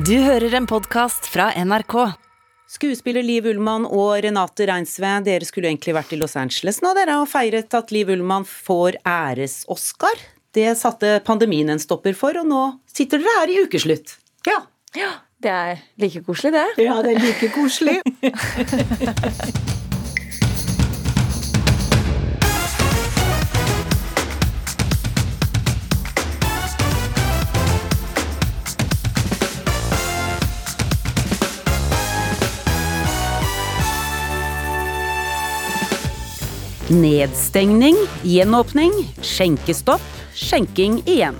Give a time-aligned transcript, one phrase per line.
[0.00, 1.94] Du hører en podkast fra NRK.
[2.70, 7.18] Skuespiller Liv Ullmann og Renate Reinsve, dere skulle egentlig vært i Los Angeles nå, dere,
[7.20, 10.22] og feiret at Liv Ullmann får æres-Oscar.
[10.56, 14.14] Det satte pandemien en stopper for, og nå sitter dere her i ukeslutt.
[14.48, 14.62] Ja.
[14.96, 15.10] ja.
[15.40, 16.86] Det er like koselig, det.
[16.86, 18.00] Ja, det er like koselig.
[36.90, 38.90] Nedstengning, gjenåpning,
[39.22, 40.02] skjenkestopp,
[40.34, 41.36] skjenking igjen.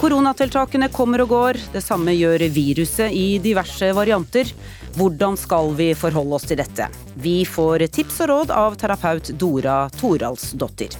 [0.00, 4.50] Koronatiltakene kommer og går, det samme gjør viruset i diverse varianter.
[4.96, 6.88] Hvordan skal vi forholde oss til dette?
[7.22, 10.98] Vi får tips og råd av terapeut Dora Toralsdottir.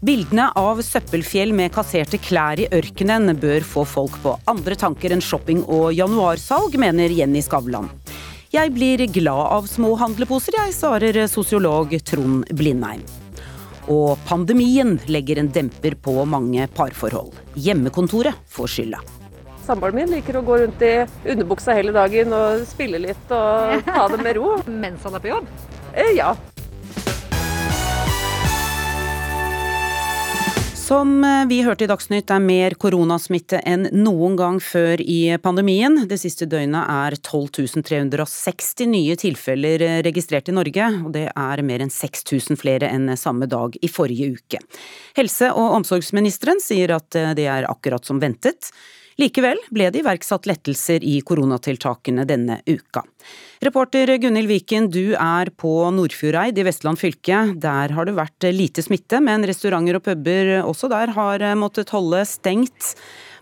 [0.00, 5.20] Bildene av søppelfjell med kasserte klær i ørkenen bør få folk på andre tanker enn
[5.20, 7.92] shopping og januarsalg, mener Jenny Skavlan.
[8.54, 13.00] Jeg blir glad av små handleposer, jeg, svarer sosiolog Trond Blindheim.
[13.90, 17.32] Og pandemien legger en demper på mange parforhold.
[17.58, 19.02] Hjemmekontoret får skylda.
[19.66, 20.92] Samboeren min liker å gå rundt i
[21.34, 24.54] underbuksa hele dagen og spille litt og ta det med ro.
[24.84, 25.50] Mens han er på jobb?
[25.90, 26.36] Eh, ja.
[30.84, 36.02] Som eh, vi hørte i Dagsnytt er mer koronasmitte enn noen gang før i pandemien.
[36.10, 41.62] Det siste døgnet er 12 360 nye tilfeller eh, registrert i Norge, og det er
[41.64, 44.60] mer enn 6000 flere enn samme dag i forrige uke.
[45.16, 48.68] Helse- og omsorgsministeren sier at eh, det er akkurat som ventet.
[49.20, 53.04] Likevel ble det iverksatt lettelser i koronatiltakene denne uka.
[53.62, 57.44] Reporter Gunhild Viken, du er på Nordfjordeid i Vestland fylke.
[57.62, 62.24] Der har det vært lite smitte, men restauranter og puber også der har måttet holde
[62.26, 62.96] stengt.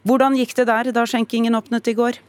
[0.05, 2.21] Hvordan gikk det der da skjenkingen åpnet i går?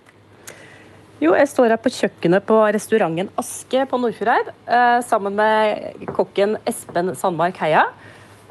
[1.23, 6.57] Jo, jeg står her på kjøkkenet på restauranten Aske på Nordfjordeid eh, sammen med kokken
[6.67, 7.85] Espen Sandmark Heia.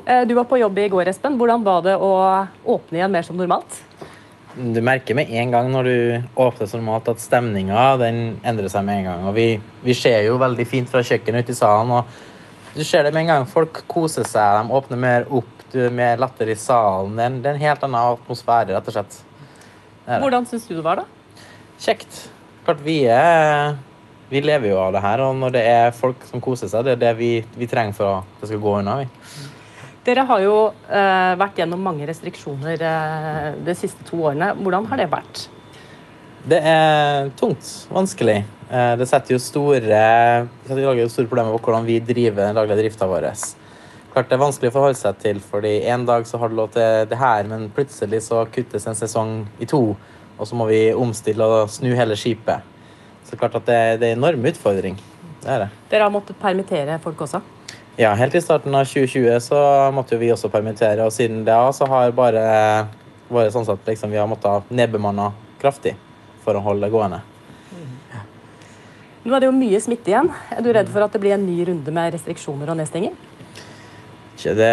[0.06, 1.36] Eh, du var på jobb i går, Espen.
[1.40, 2.12] Hvordan var det å
[2.76, 3.80] åpne igjen mer som normalt?
[4.52, 9.00] Du merker med en gang når du åpner som mat at stemninga endrer seg med
[9.00, 9.22] en gang.
[9.30, 9.46] Og vi,
[9.80, 11.92] vi ser jo veldig fint fra kjøkkenet ute i salen.
[11.96, 13.46] og Du ser det med en gang.
[13.48, 17.16] Folk koser seg, de åpner mer opp, du er mer latter i salen.
[17.16, 19.18] Det er, en, det er en helt annen atmosfære, rett og slett.
[20.04, 21.46] Hvordan syns du det var, da?
[21.80, 22.26] Kjekt.
[22.66, 23.78] Klart vi er
[24.32, 26.94] Vi lever jo av det her, og når det er folk som koser seg, det
[26.94, 29.02] er det vi, vi trenger for at det skal gå unna.
[29.02, 29.08] vi.
[30.02, 30.54] Dere har jo
[30.90, 34.48] eh, vært gjennom mange restriksjoner eh, de siste to årene.
[34.58, 35.44] Hvordan har det vært?
[36.42, 37.68] Det er tungt.
[37.92, 38.40] Vanskelig.
[38.66, 40.00] Eh, det setter jo store,
[40.66, 43.28] setter jo store problemer på hvordan vi driver den daglige drifta vår.
[44.12, 46.74] Klart Det er vanskelig å forholde seg til, fordi en dag så har du lov
[46.74, 49.94] til det her, men plutselig så kuttes en sesong i to,
[50.34, 52.66] og så må vi omstille og snu hele skipet.
[53.30, 54.98] Så klart at det, det er en enorm utfordring.
[55.46, 55.72] Det er det.
[55.94, 57.40] Dere har måttet permittere folk også?
[57.96, 59.58] Ja, helt i starten av 2020 så
[59.92, 62.44] måtte jo vi også permittere, og siden det så har bare
[63.28, 65.28] vært sånn at liksom, vi har måttet nedbemanne
[65.60, 65.92] kraftig
[66.40, 67.20] for å holde det gående.
[68.14, 68.22] Ja.
[69.26, 70.32] Nå er det jo mye smitte igjen.
[70.56, 73.12] Er du redd for at det blir en ny runde med restriksjoner og nedstenging?
[74.42, 74.72] Det,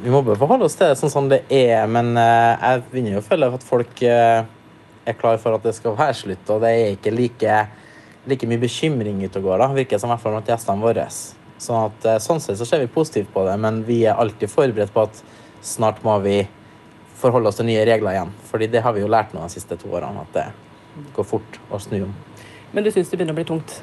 [0.00, 3.18] vi må bare forholde oss til det sånn som det er, men uh, jeg begynner
[3.18, 4.40] jo å føle at folk uh,
[5.04, 7.62] er klar for at det skal være slutt, og det er ikke like,
[8.32, 11.10] like mye bekymring ute og går, da, virker som i hvert fall blant gjestene våre.
[11.58, 14.50] Sånn, at, eh, sånn sett så ser vi positivt på det, men vi er alltid
[14.50, 15.22] forberedt på at
[15.64, 16.42] snart må vi
[17.20, 18.32] forholde oss til nye regler igjen.
[18.50, 21.58] Fordi det har vi jo lært nå de siste to årene, at det går fort
[21.70, 22.14] å snu om.
[22.74, 23.78] Men du syns det begynner å bli tungt?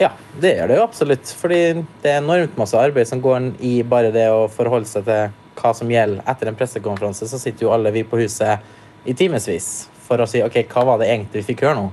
[0.00, 1.32] Ja, det gjør det jo absolutt.
[1.36, 1.60] Fordi
[2.02, 5.72] det er enormt masse arbeid som går i bare det å forholde seg til hva
[5.76, 6.24] som gjelder.
[6.30, 8.64] Etter en pressekonferanse så sitter jo alle vi på huset
[9.04, 11.90] i timevis for å si OK, hva var det egentlig vi fikk høre nå?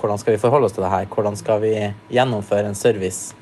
[0.00, 1.06] Hvordan skal vi forholde oss til det her?
[1.08, 1.72] Hvordan skal vi
[2.12, 3.32] gjennomføre en service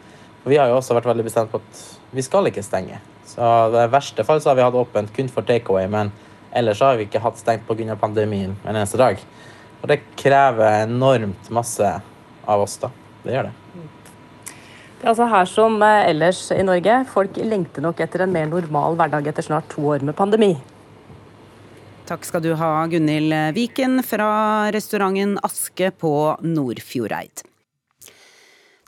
[0.45, 1.83] vi har jo også vært veldig bestemt på at
[2.13, 2.99] vi skal ikke stenge.
[3.29, 3.47] Så
[3.79, 6.11] I verste fall så har vi hatt åpent kun for takeaway, men
[6.53, 7.97] ellers har vi ikke hatt stengt pga.
[7.97, 9.21] pandemien en eneste dag.
[9.83, 11.89] Og det krever enormt masse
[12.47, 12.91] av oss, da.
[13.23, 13.55] Det gjør det.
[15.03, 17.05] Det er altså her som eh, ellers i Norge.
[17.11, 20.53] Folk lengter nok etter en mer normal hverdag etter snart to år med pandemi.
[22.07, 26.13] Takk skal du ha, Gunhild Viken fra restauranten Aske på
[26.43, 27.47] Nordfjordeid.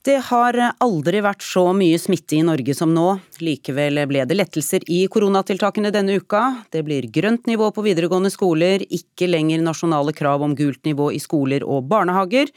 [0.04, 3.06] Det har aldri vært så mye smitte i Norge som nå.
[3.40, 6.42] Likevel ble det lettelser i koronatiltakene denne uka.
[6.68, 11.22] Det blir grønt nivå på videregående skoler, ikke lenger nasjonale krav om gult nivå i
[11.24, 12.52] skoler og barnehager.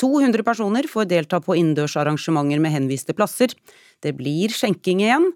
[0.00, 3.52] 200 personer får delta på innendørsarrangementer med henviste plasser.
[4.00, 5.30] Det blir skjenking igjen,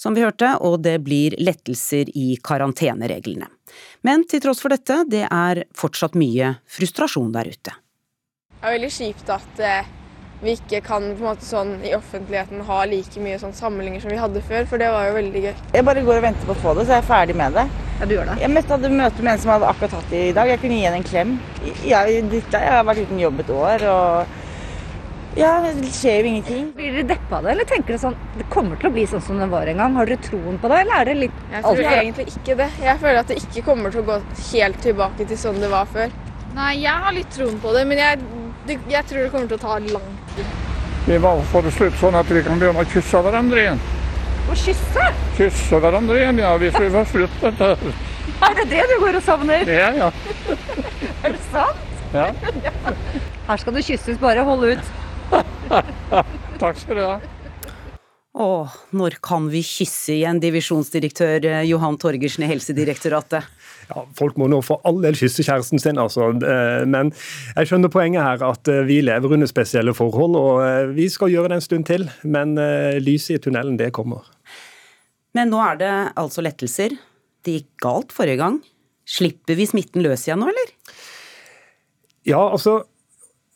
[0.00, 3.52] som vi hørte, og det blir lettelser i karantenereglene.
[4.00, 7.80] Men til tross for dette, det er fortsatt mye frustrasjon der ute.
[8.62, 9.98] Det er veldig kjipt at eh,
[10.42, 14.10] vi ikke kan på en måte sånn i offentligheten ha like mye sånn samlinger som
[14.10, 15.54] vi hadde før, for det var jo veldig gøy.
[15.76, 17.66] Jeg bare går og venter på å få det, så er jeg ferdig med det.
[18.00, 18.38] Ja, du gjør det.
[18.42, 20.48] Jeg møtte, hadde møte med en som hadde akkurat hatt det i dag.
[20.50, 21.34] Jeg kunne gi henne en klem.
[21.86, 24.40] Jeg, jeg har vært uten jobb et år, og
[25.38, 26.66] ja, det skjer jo ingenting.
[26.76, 29.22] Blir dere deppa av det, eller tenker dere sånn det kommer til å bli sånn
[29.24, 29.94] som det var en gang?
[29.96, 32.68] Har dere troen på det, eller er det litt Jeg tror alt- egentlig ikke det.
[32.82, 34.18] Jeg føler at det ikke kommer til å gå
[34.50, 36.12] helt tilbake til sånn det var før.
[36.52, 38.18] Nei, jeg har litt troen på det, men jeg,
[38.68, 40.52] jeg tror det kommer til å ta lang tid.
[41.06, 43.82] Vi må få det slutt sånn at vi kan begynne å kysse hverandre igjen.
[44.50, 45.06] Å kysse?
[45.38, 46.52] Kysse hverandre igjen, ja.
[46.62, 47.94] Hvis vi får slutt på dette.
[48.42, 49.66] Er det det du går og savner?
[49.66, 50.10] Ja, ja.
[51.26, 51.88] Er det sant?
[52.14, 52.30] ja.
[53.48, 54.90] Her skal du kysses, bare hold ut.
[56.62, 57.16] Takk skal du ha.
[58.32, 58.48] Å,
[58.96, 63.44] når kan vi kysse igjen, divisjonsdirektør eh, Johan Torgersen i Helsedirektoratet?
[63.88, 66.30] Ja, Folk må nå for all del kysse kjæresten sin, altså.
[66.38, 67.12] Eh, Men
[67.56, 70.36] jeg skjønner poenget her, at eh, vi lever under spesielle forhold.
[70.38, 72.54] Og eh, vi skal gjøre det en stund til, men
[73.02, 74.28] lyset i tunnelen, det kommer.
[75.36, 76.94] Men nå er det altså lettelser.
[77.42, 78.60] Det gikk galt forrige gang.
[79.08, 80.74] Slipper vi smitten løs igjen nå, eller?
[82.28, 82.82] Ja, altså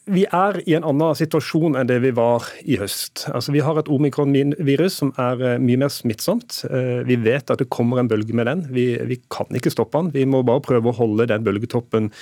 [0.07, 3.27] vi er i en annen situasjon enn det vi var i høst.
[3.35, 6.63] Altså, vi har et omikron-virus som er eh, mye mer smittsomt.
[6.71, 8.67] Eh, Vi vet at det kommer en bølge med den.
[8.71, 10.13] Vi, vi kan ikke stoppe den.
[10.15, 12.13] Vi må bare prøve å holde den bølgetoppen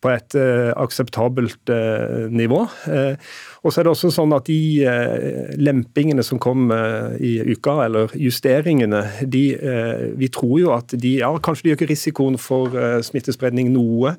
[0.00, 2.62] på et uh, akseptabelt uh, nivå.
[2.88, 3.18] Uh,
[3.60, 4.88] og så er det også sånn at de
[5.60, 6.72] lempingene som kom
[7.20, 9.42] i uka, eller justeringene, de,
[10.16, 12.72] vi tror jo at de ja, kanskje de øker risikoen for
[13.04, 14.14] smittespredning noe.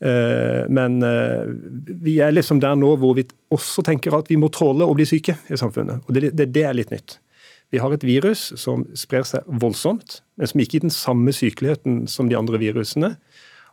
[0.00, 1.46] Eh, Men eh,
[2.04, 5.06] vi er liksom der nå hvor vi også tenker at vi må tåle å bli
[5.08, 6.04] syke i samfunnet.
[6.06, 7.18] Og det, er litt nytt.
[7.72, 12.04] Vi har et virus som sprer seg voldsomt, men som ikke gir den samme sykeligheten
[12.10, 13.16] som de andre virusene.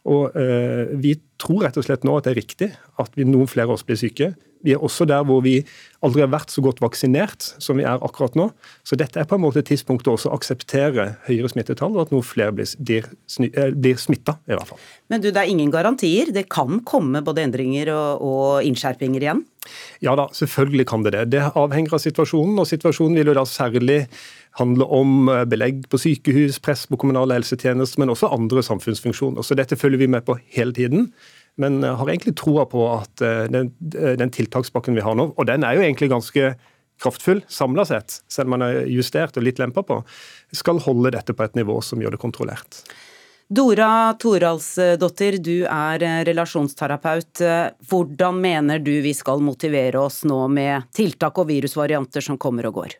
[0.09, 3.69] Og eh, Vi tror rett og slett nå at det er riktig at noen flere
[3.69, 4.33] av oss blir syke.
[4.63, 5.59] Vi er også der hvor vi
[6.03, 8.49] aldri har vært så godt vaksinert som vi er akkurat nå.
[8.87, 12.13] Så dette er på en måte et tidspunkt å også akseptere høyere smittetall, og at
[12.15, 13.07] noen flere blir, blir,
[13.39, 14.81] eh, blir smitta, i hvert fall.
[15.11, 16.31] Men du, det er ingen garantier.
[16.35, 19.43] Det kan komme både endringer og, og innskjerpinger igjen.
[20.03, 21.27] Ja da, selvfølgelig kan det det.
[21.35, 24.01] Det avhenger av situasjonen, og situasjonen vil jo da særlig
[24.59, 29.45] handle om eh, belegg på sykehus, press på kommunale helsetjenester, men også andre samfunnsfunksjoner.
[29.45, 31.09] Så dette følger vi med på hele tiden.
[31.61, 35.65] Men har egentlig troa på at eh, den, den tiltakspakken vi har nå, og den
[35.65, 36.53] er jo egentlig ganske
[37.03, 39.99] kraftfull samla sett, selv om man er justert og litt lempa på,
[40.55, 42.83] skal holde dette på et nivå som gjør det kontrollert.
[43.53, 47.41] Dora Toralsdottir, du er eh, relasjonsterapeut.
[47.43, 52.71] Eh, Hvordan mener du vi skal motivere oss nå med tiltak og virusvarianter som kommer
[52.71, 52.95] og går?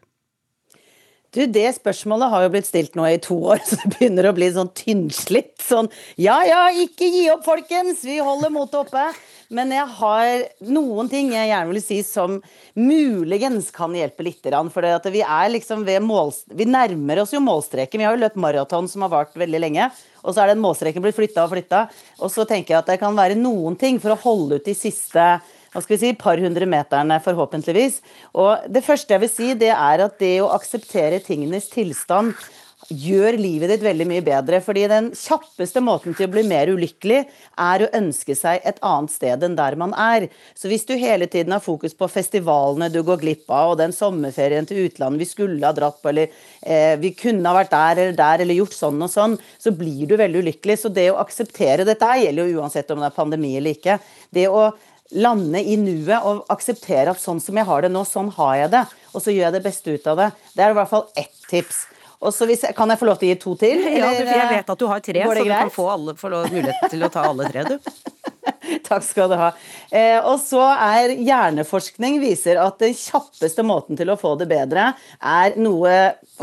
[1.34, 4.36] Du, Det spørsmålet har jo blitt stilt nå i to år, så det begynner å
[4.38, 5.56] bli sånn tynnslitt.
[5.66, 5.90] Sånn
[6.22, 8.04] ja ja, ikke gi opp, folkens!
[8.06, 9.08] Vi holder motet oppe.
[9.54, 10.30] Men jeg har
[10.74, 12.40] noen ting jeg gjerne vil si som
[12.78, 14.46] muligens kan hjelpe litt.
[14.74, 16.32] For det at vi er liksom ved mål...
[16.54, 18.02] Vi nærmer oss jo målstreken.
[18.02, 19.90] Vi har jo løpt maraton som har vart veldig lenge.
[20.24, 21.84] Og så er den målstreken blitt flytta og flytta.
[22.22, 24.78] Og så tenker jeg at det kan være noen ting for å holde ut de
[24.78, 25.28] siste
[25.74, 28.02] hva skal vi si, par hundre meterne, forhåpentligvis.
[28.38, 32.36] Og det første jeg vil si, det er at det å akseptere tingenes tilstand
[32.92, 34.60] gjør livet ditt veldig mye bedre.
[34.64, 37.24] Fordi den kjappeste måten til å bli mer ulykkelig,
[37.64, 40.28] er å ønske seg et annet sted enn der man er.
[40.58, 43.96] Så hvis du hele tiden har fokus på festivalene du går glipp av, og den
[43.96, 48.06] sommerferien til utlandet vi skulle ha dratt på, eller eh, vi kunne ha vært der
[48.06, 50.80] eller der, eller gjort sånn og sånn, så blir du veldig ulykkelig.
[50.84, 54.02] Så det å akseptere dette gjelder jo uansett om det er pandemi eller ikke.
[54.34, 54.72] Det å
[55.12, 58.74] lande i nuet og akseptere at sånn som jeg har det nå, sånn har jeg
[58.74, 58.84] det.
[59.14, 60.30] Og så gjør jeg det beste ut av det.
[60.56, 61.84] Det er i hvert fall ett tips.
[62.24, 63.84] Og så hvis Kan jeg få lov til å gi to til?
[63.98, 66.32] Ja, du, jeg vet at du har tre, så det du kan få, alle, få
[66.34, 67.78] lov- mulighet til å ta alle tre, du.
[68.88, 69.50] Takk skal du ha.
[69.92, 74.94] Eh, og så er Hjerneforskning viser at den kjappeste måten til å få det bedre,
[75.20, 75.94] er noe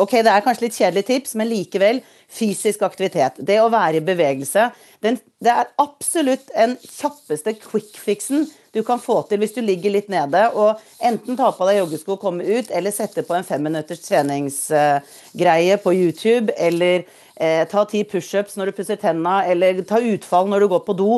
[0.00, 1.98] Ok, det er kanskje litt kjedelig tips, men likevel
[2.30, 3.40] fysisk aktivitet.
[3.42, 4.68] Det å være i bevegelse.
[5.02, 10.10] Den, det er absolutt den kjappeste quick-fixen du kan få til hvis du ligger litt
[10.12, 14.02] nede og enten ta på deg joggesko og komme ut, eller sette på en femminutters
[14.04, 17.02] treningsgreie på YouTube, eller
[17.34, 20.96] eh, ta ti pushups når du pusser tenna, eller ta utfall når du går på
[20.98, 21.08] do.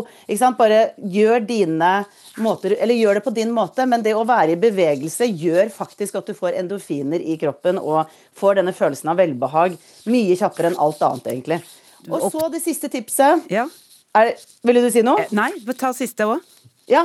[0.56, 1.92] Bare gjør dine
[2.40, 6.16] måter, eller gjør det på din måte, men det å være i bevegelse gjør faktisk
[6.20, 9.76] at du får endorfiner i kroppen og får denne følelsen av velbehag
[10.08, 11.62] mye kjappere enn alt annet, egentlig.
[12.10, 13.44] Og så det siste tipset.
[13.52, 13.68] Ja.
[14.12, 14.34] Er,
[14.66, 15.22] ville du si noe?
[15.24, 16.42] Eh, Nei, ta siste òg.
[16.90, 17.04] Ja.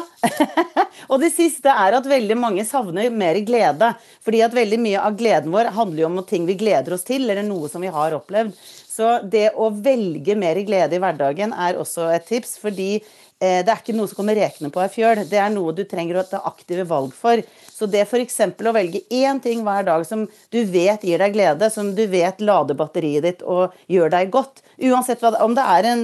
[1.11, 3.93] og det siste er at veldig mange savner mer glede.
[4.25, 7.27] Fordi at veldig mye av gleden vår handler jo om ting vi gleder oss til,
[7.27, 8.55] eller noe som vi har opplevd.
[8.97, 13.69] Så det å velge mer glede i hverdagen er også et tips, fordi eh, det
[13.69, 15.21] er ikke noe som kommer rekende på ei fjøl.
[15.29, 17.43] Det er noe du trenger å ta aktive valg for.
[17.69, 18.39] Så det f.eks.
[18.41, 22.41] å velge én ting hver dag som du vet gir deg glede, som du vet
[22.41, 26.03] lader batteriet ditt og gjør deg godt, uansett hva, om det er en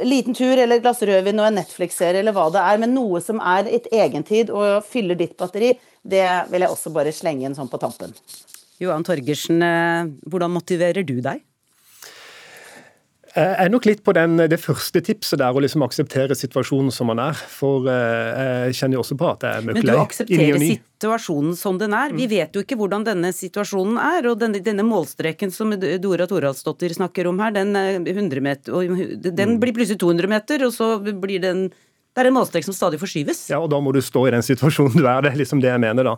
[0.00, 3.20] liten tur eller et glass rødvin og en Netflix-serie eller hva det er, men noe
[3.24, 7.56] som er et egentid og fyller ditt batteri, det vil jeg også bare slenge inn
[7.58, 8.14] sånn på tampen.
[8.82, 11.44] Johan Torgersen, eh, hvordan motiverer du deg?
[13.32, 17.08] Jeg er nok litt på den, det første tipset der, å liksom akseptere situasjonen som
[17.08, 17.38] man er.
[17.48, 21.54] For eh, jeg kjenner jo også på at jeg er møkk Men du aksepterer situasjonen
[21.56, 22.12] som den er.
[22.12, 22.32] Vi mm.
[22.34, 24.28] vet jo ikke hvordan denne situasjonen er.
[24.28, 28.92] Og denne, denne målstreken som Dora Toralsdottir snakker om her, den, 100 meter,
[29.24, 29.56] den mm.
[29.64, 31.70] blir plutselig 200 meter, og så blir den
[32.12, 33.46] det er en målstrek som stadig forskyves.
[33.48, 35.22] Ja, og da må du stå i den situasjonen du er.
[35.24, 36.12] Det er liksom det jeg mener, da.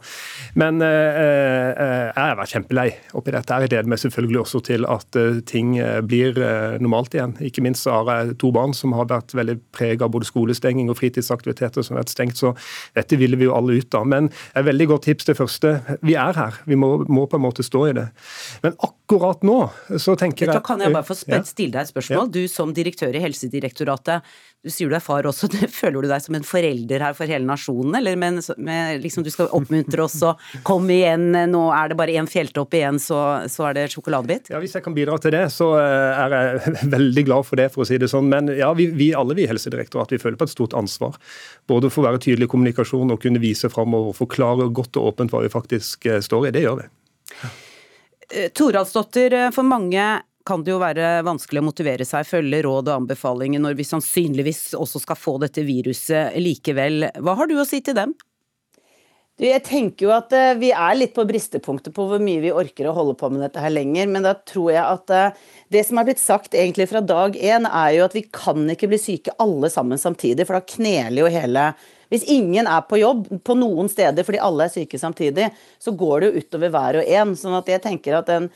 [0.59, 3.59] Men eh, eh jeg har vært kjempelei oppi dette.
[3.63, 7.37] Jeg gleder meg selvfølgelig også til at eh, ting eh, blir eh, normalt igjen.
[7.47, 10.99] Ikke minst har jeg to barn som har vært veldig preget av både skolestenging og
[10.99, 12.57] fritidsaktiviteter som har vært stengt, så
[12.99, 14.09] dette ville vi jo alle ut av.
[14.11, 15.77] Men et veldig godt tips det første.
[16.03, 16.59] Vi er her.
[16.67, 18.09] Vi må, må på en måte stå i det.
[18.67, 19.61] Men akkurat nå
[20.01, 22.27] så tenker jeg Da kan jeg bare få stille deg et spørsmål.
[22.27, 22.35] Ja.
[22.35, 24.27] Du som direktør i Helsedirektoratet,
[24.65, 27.45] du sier du er far også, føler du deg som en forelder her for hele
[27.45, 31.99] nasjonen, eller med, med liksom du skal oppmuntre oss og kom igjen, nå er det
[32.01, 33.19] bare én fjelltopp igjen, så,
[33.53, 34.49] så, er det sjokoladebit?
[34.55, 37.69] Ja, hvis jeg kan bidra til det, så eh, er jeg veldig glad for det,
[37.75, 38.31] for å si det sånn.
[38.33, 41.19] Men ja, vi, vi alle vi i Helsedirektoratet vi føler på et stort ansvar.
[41.71, 45.13] Både for å være tydelig i kommunikasjon og kunne vise fram og forklare godt og
[45.13, 46.55] åpent hva vi faktisk eh, står i.
[46.57, 46.89] Det gjør vi.
[48.31, 50.09] Eh, Toralsdottir, for mange
[50.45, 54.75] kan det jo være vanskelig å motivere seg, følge råd og anbefalinger når vi sannsynligvis
[54.77, 57.09] også skal få dette viruset likevel.
[57.25, 58.13] Hva har du å si til dem?
[59.43, 62.87] Jeg tenker jo at uh, Vi er litt på bristepunktet på hvor mye vi orker
[62.87, 64.07] å holde på med dette her lenger.
[64.07, 67.67] Men da tror jeg at uh, det som er blitt sagt egentlig fra dag én,
[67.67, 70.47] er jo at vi kan ikke bli syke alle sammen samtidig.
[70.47, 71.73] For da kneler jo hele
[72.13, 75.49] Hvis ingen er på jobb på noen steder fordi alle er syke samtidig,
[75.83, 77.35] så går det jo utover hver og en.
[77.35, 78.53] Sånn at jeg tenker at den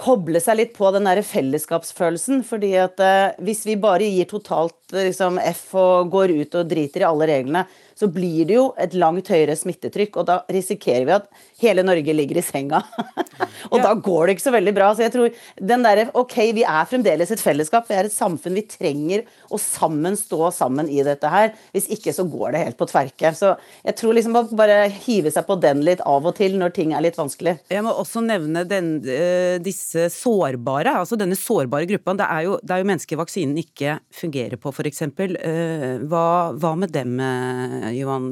[0.00, 2.42] koble seg litt på den der fellesskapsfølelsen.
[2.46, 7.04] fordi at eh, Hvis vi bare gir totalt liksom, F og går ut og driter
[7.04, 10.16] i alle reglene, så blir det jo et langt høyere smittetrykk.
[10.16, 11.28] Og da risikerer vi at
[11.60, 12.82] hele Norge ligger i senga.
[13.70, 13.84] og ja.
[13.84, 14.90] da går det ikke så veldig bra.
[14.96, 15.34] Så jeg tror
[15.72, 17.88] den derre OK, vi er fremdeles et fellesskap.
[17.88, 21.52] Vi er et samfunn vi trenger å sammen stå sammen i dette her.
[21.74, 23.32] Hvis ikke så går det helt på tverke.
[23.36, 26.94] Så jeg tror liksom bare hive seg på den litt av og til når ting
[26.96, 27.58] er litt vanskelig.
[27.70, 32.16] Jeg må også nevne den, eh, disse sårbare, altså denne sårbare gruppa.
[32.20, 35.02] Det er jo, det er jo mennesker vaksinen ikke fungerer på, f.eks.
[35.06, 36.26] Eh, hva,
[36.56, 37.18] hva med dem?
[37.20, 38.30] Eh, Johan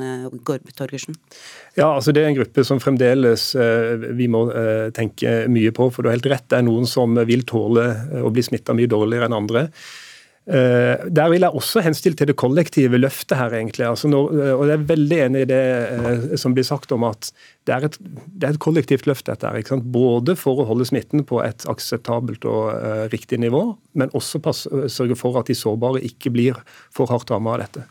[0.78, 1.16] Torgersen?
[1.78, 5.86] Ja, altså Det er en gruppe som fremdeles eh, vi må eh, tenke mye på.
[5.94, 7.86] For du har helt rett, det er noen som vil tåle
[8.18, 9.68] å bli smitta mye dårligere enn andre.
[10.48, 13.84] Der vil jeg også henstille til det kollektive løftet her, egentlig.
[13.84, 17.28] Altså når, og Jeg er veldig enig i det som blir sagt om at
[17.68, 19.84] det er et, det er et kollektivt løft, dette her.
[19.84, 23.60] Både for å holde smitten på et akseptabelt og riktig nivå,
[23.92, 27.84] men også pass, sørge for at de sårbare ikke blir for hardt rammet av dette.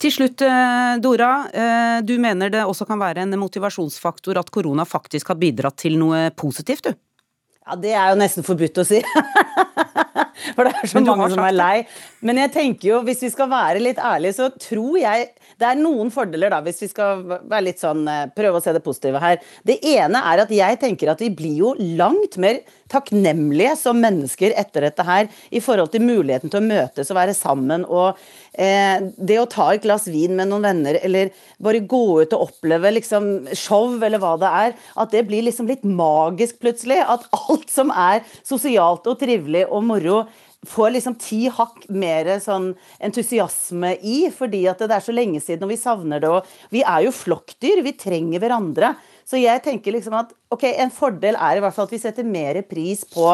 [0.00, 1.32] Til slutt, eh, Dora.
[1.52, 5.98] Eh, du mener det også kan være en motivasjonsfaktor at korona faktisk har bidratt til
[6.00, 6.94] noe positivt, du?
[7.68, 9.02] Ja, det er jo nesten forbudt å si.
[10.56, 11.76] For det er så mange som er lei.
[12.24, 15.78] Men jeg tenker jo, hvis vi skal være litt ærlige, så tror jeg det er
[15.80, 19.18] noen fordeler, da, hvis vi skal være litt sånn, eh, prøve å se det positive
[19.22, 19.40] her.
[19.66, 24.54] Det ene er at jeg tenker at vi blir jo langt mer takknemlige som mennesker
[24.56, 27.84] etter dette her, i forhold til muligheten til å møtes og være sammen.
[27.84, 28.20] og
[28.54, 32.48] eh, Det å ta et glass vin med noen venner, eller bare gå ut og
[32.48, 37.02] oppleve liksom, show, eller hva det er, at det blir liksom litt magisk plutselig.
[37.02, 40.22] At alt som er sosialt og trivelig og moro,
[40.68, 42.70] får liksom ti hakk mer sånn
[43.04, 46.30] entusiasme i, fordi at det er så lenge siden og vi savner det.
[46.30, 48.94] og Vi er jo flokkdyr, vi trenger hverandre.
[49.28, 52.24] Så jeg tenker liksom at ok, en fordel er i hvert fall at vi setter
[52.24, 53.26] mer pris på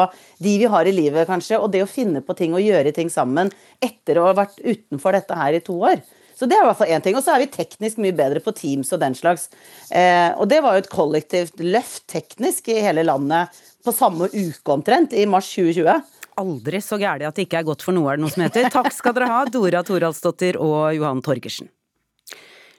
[0.43, 3.11] de vi har i livet, kanskje, og det å finne på ting og gjøre ting
[3.11, 3.51] sammen
[3.83, 6.03] etter å ha vært utenfor dette her i to år.
[6.35, 7.15] Så det er i hvert fall én ting.
[7.15, 9.47] Og så er vi teknisk mye bedre på Teams og den slags.
[9.87, 14.73] Eh, og det var jo et kollektivt løft teknisk i hele landet på samme uke
[14.73, 18.19] omtrent, i mars 2020 aldri så gæli at det ikke er godt for noe, er
[18.19, 18.69] det noe som heter.
[18.73, 21.71] Takk skal dere ha, Dora Toralsdottir og Johan Torgersen.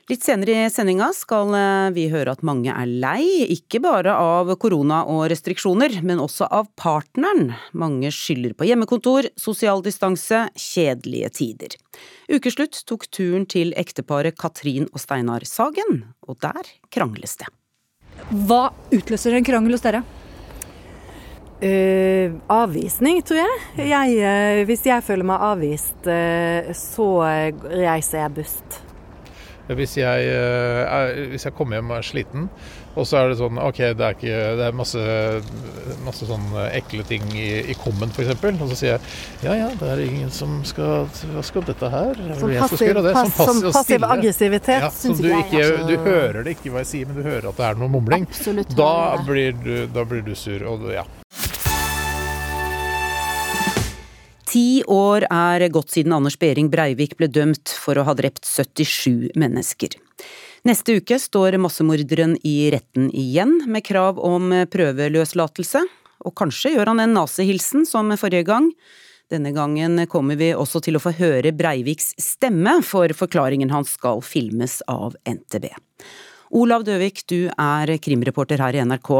[0.06, 4.52] Litt senere i sendinga skal eh, vi høre at mange er lei, ikke bare av
[4.62, 7.50] korona og restriksjoner, men også av partneren.
[7.74, 11.74] Mange skylder på hjemmekontor, sosial distanse, kjedelige tider.
[12.30, 17.50] Ukeslutt tok turen til ekteparet Katrin og Steinar Sagen, og der krangles det.
[18.46, 20.04] Hva utløser en krangel hos dere?
[21.56, 23.86] Uh, avvisning, tror jeg.
[23.88, 27.06] jeg uh, hvis jeg føler meg avvist, uh, så
[27.64, 28.82] reiser jeg bust.
[29.66, 30.26] Hvis jeg,
[31.32, 32.44] hvis jeg, kommer hjem og er sliten,
[32.96, 35.02] og så er det sånn OK, det er, ikke, det er masse,
[36.06, 38.32] masse sånn ekle ting i, i kommen f.eks.
[38.54, 42.16] Og så sier jeg ja ja, det er ingen som skal Hva skal dette her?
[42.40, 45.74] Som passiv, pass, som passiv aggressivitet, ja, syns ikke jeg.
[45.76, 47.92] Ikke, du hører det ikke hva jeg sier, men du hører at det er noe
[47.92, 48.26] mumling.
[48.30, 48.72] Absolutt.
[48.78, 50.64] Da blir, du, da blir du sur.
[50.72, 51.04] Og ja.
[54.46, 59.36] Ti år er gått siden Anders Behring Breivik ble dømt for å ha drept 77
[59.36, 59.98] mennesker.
[60.66, 65.82] Neste uke står massemorderen i retten igjen, med krav om prøveløslatelse.
[66.26, 68.72] Og kanskje gjør han en nazihilsen som forrige gang.
[69.30, 74.24] Denne gangen kommer vi også til å få høre Breiviks stemme, for forklaringen hans skal
[74.26, 75.68] filmes av NTB.
[76.58, 79.12] Olav Døvik, du er krimreporter her i NRK.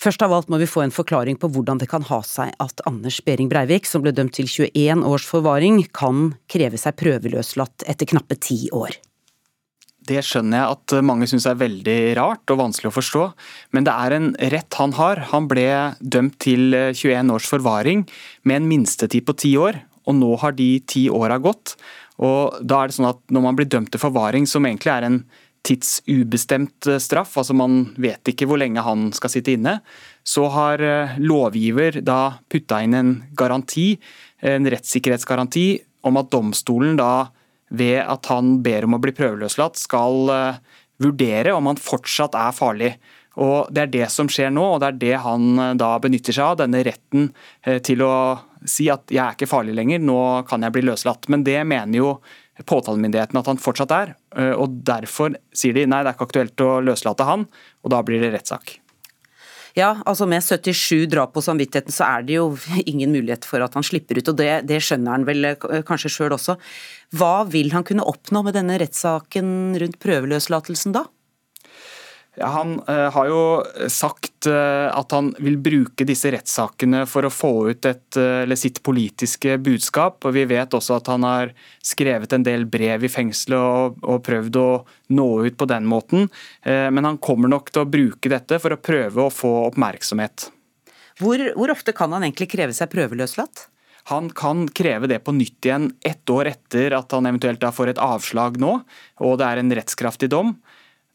[0.00, 2.86] Først av alt må vi få en forklaring på hvordan det kan ha seg at
[2.86, 8.14] Anders Behring Breivik, som ble dømt til 21 års forvaring, kan kreve seg prøveløslatt etter
[8.14, 8.94] knappe ti år.
[10.10, 13.24] Det skjønner jeg at mange syns er veldig rart og vanskelig å forstå,
[13.76, 15.20] men det er en rett han har.
[15.30, 15.68] Han ble
[16.02, 18.02] dømt til 21 års forvaring
[18.42, 19.78] med en minstetid på ti år,
[20.10, 21.76] og nå har de ti åra gått.
[22.20, 25.06] Og da er det sånn at Når man blir dømt til forvaring, som egentlig er
[25.06, 25.22] en
[25.66, 29.78] tidsubestemt eh, straff, altså man vet ikke hvor lenge han skal sitte inne,
[30.24, 33.92] så har eh, lovgiver da putta inn en garanti,
[34.40, 35.66] en rettssikkerhetsgaranti,
[36.08, 37.28] om at domstolen da
[37.70, 40.60] ved at han ber om å bli prøveløslatt, skal eh,
[41.00, 42.92] vurdere om han fortsatt er farlig.
[43.40, 46.44] Og Det er det som skjer nå, og det er det han da benytter seg
[46.44, 46.56] av.
[46.60, 47.30] Denne retten
[47.86, 48.14] til å
[48.68, 50.18] si at jeg er ikke farlig lenger, nå
[50.50, 51.28] kan jeg bli løslatt.
[51.32, 52.10] Men det mener jo
[52.66, 54.14] påtalemyndigheten at han fortsatt er.
[54.36, 57.46] Eh, og Derfor sier de nei, det er ikke aktuelt å løslate han,
[57.84, 58.79] og da blir det rettssak.
[59.78, 62.48] Ja, altså med 77 drap på samvittigheten så er det jo
[62.90, 66.12] ingen mulighet for at han slipper ut, og det, det skjønner han vel eh, kanskje
[66.16, 66.56] sjøl også.
[67.16, 71.06] Hva vil han kunne oppnå med denne rettssaken rundt prøveløslatelsen da?
[72.40, 73.40] Ja, han uh, har jo
[73.92, 78.80] sagt uh, at han vil bruke disse rettssakene for å få ut et, uh, sitt
[78.86, 80.24] politiske budskap.
[80.24, 81.52] og Vi vet også at han har
[81.84, 84.68] skrevet en del brev i fengselet og, og prøvd å
[85.12, 86.30] nå ut på den måten.
[86.64, 90.46] men han kommer nok til å bruke dette for å prøve å få oppmerksomhet.
[91.20, 93.66] Hvor, hvor ofte kan han egentlig kreve seg prøveløslatt?
[94.08, 98.00] Han kan kreve det på nytt igjen ett år etter at han eventuelt får et
[98.00, 98.78] avslag nå,
[99.20, 100.54] og det er en rettskraftig dom.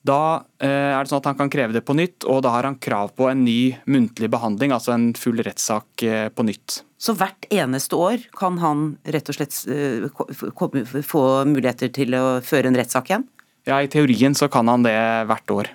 [0.06, 2.68] Da eh, er det sånn at han kan kreve det på nytt, og da har
[2.68, 6.82] han krav på en ny muntlig behandling, altså en full rettssak eh, på nytt.
[7.02, 8.84] Så hvert eneste år kan han
[9.16, 10.06] rett og slett eh,
[11.06, 13.26] få muligheter til å føre en rettssak igjen?
[13.66, 14.94] Ja, i teorien så kan han det
[15.32, 15.72] hvert år.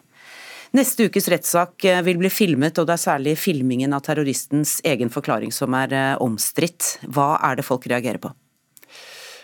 [0.79, 5.51] Neste ukes rettssak vil bli filmet, og det er særlig filmingen av terroristens egen forklaring
[5.51, 7.01] som er omstridt.
[7.11, 8.31] Hva er det folk reagerer på?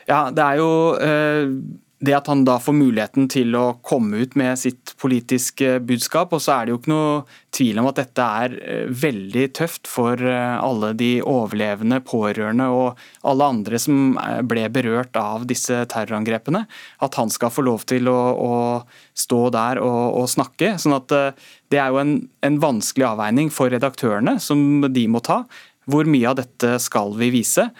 [0.06, 0.70] Ja, det er jo
[1.98, 6.34] det at han da får muligheten til å komme ut med sitt politiske budskap.
[6.36, 7.14] Og så er det jo ikke noe
[7.56, 13.00] tvil om at dette er eh, veldig tøft for eh, alle de overlevende, pårørende og
[13.24, 16.66] alle andre som eh, ble berørt av disse terrorangrepene.
[17.00, 18.52] At han skal få lov til å, å
[19.16, 20.74] stå der og, og, snakke.
[20.82, 21.16] sånn at
[21.72, 25.46] det er jo en, en vanskelig avveining for redaktørene som de må ta.
[25.88, 27.70] Hvor mye av dette skal vi vise?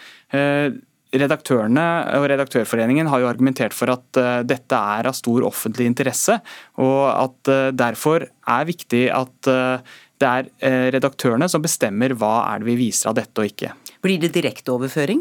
[1.15, 1.83] Redaktørene
[2.17, 6.35] og Redaktørforeningen har jo argumentert for at uh, dette er av stor offentlig interesse,
[6.83, 12.63] og at uh, derfor er viktig at uh, det er redaktørene som bestemmer hva er
[12.63, 13.69] det vi viser av dette og ikke.
[14.01, 15.19] Blir det direkteoverføring?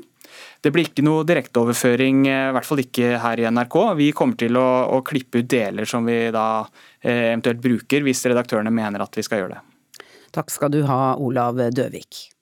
[0.65, 3.77] Det blir ikke noe direkteoverføring, i hvert fall ikke her i NRK.
[4.01, 4.65] Vi kommer til å,
[4.97, 6.65] å klippe ut deler som vi da
[7.05, 10.09] eventuelt bruker, hvis redaktørene mener at vi skal gjøre det.
[10.33, 12.36] Takk skal du ha, Olav Døvik.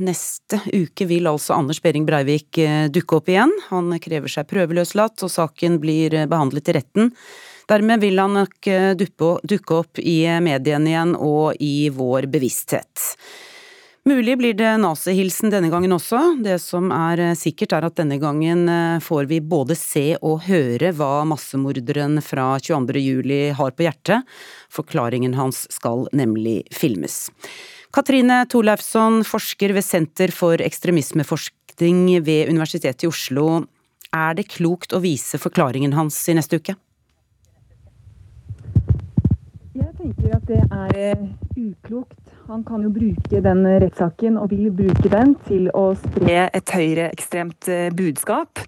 [0.00, 3.50] Neste uke vil altså Anders Behring Breivik eh, dukke opp igjen.
[3.68, 7.10] Han krever seg prøveløslatt, og saken blir eh, behandlet i retten.
[7.68, 13.04] Dermed vil han nok eh, dukke opp i mediene igjen og i vår bevissthet.
[14.08, 16.22] Mulig blir det nazihilsen denne gangen også.
[16.42, 18.64] Det som er sikkert er at denne gangen
[19.04, 22.98] får vi både se og høre hva massemorderen fra 22.
[22.98, 24.26] juli har på hjertet.
[24.72, 27.28] Forklaringen hans skal nemlig filmes.
[27.92, 33.66] Katrine Torleifsson, forsker ved Senter for ekstremismeforskning ved Universitetet i Oslo.
[34.16, 36.72] Er det klokt å vise forklaringen hans i neste uke?
[39.76, 41.20] Jeg tenker at det er
[41.52, 42.21] uklokt.
[42.48, 47.68] Han kan jo bruke den rettssaken, og vil bruke den, til å spre et høyreekstremt
[47.70, 48.58] eh, budskap.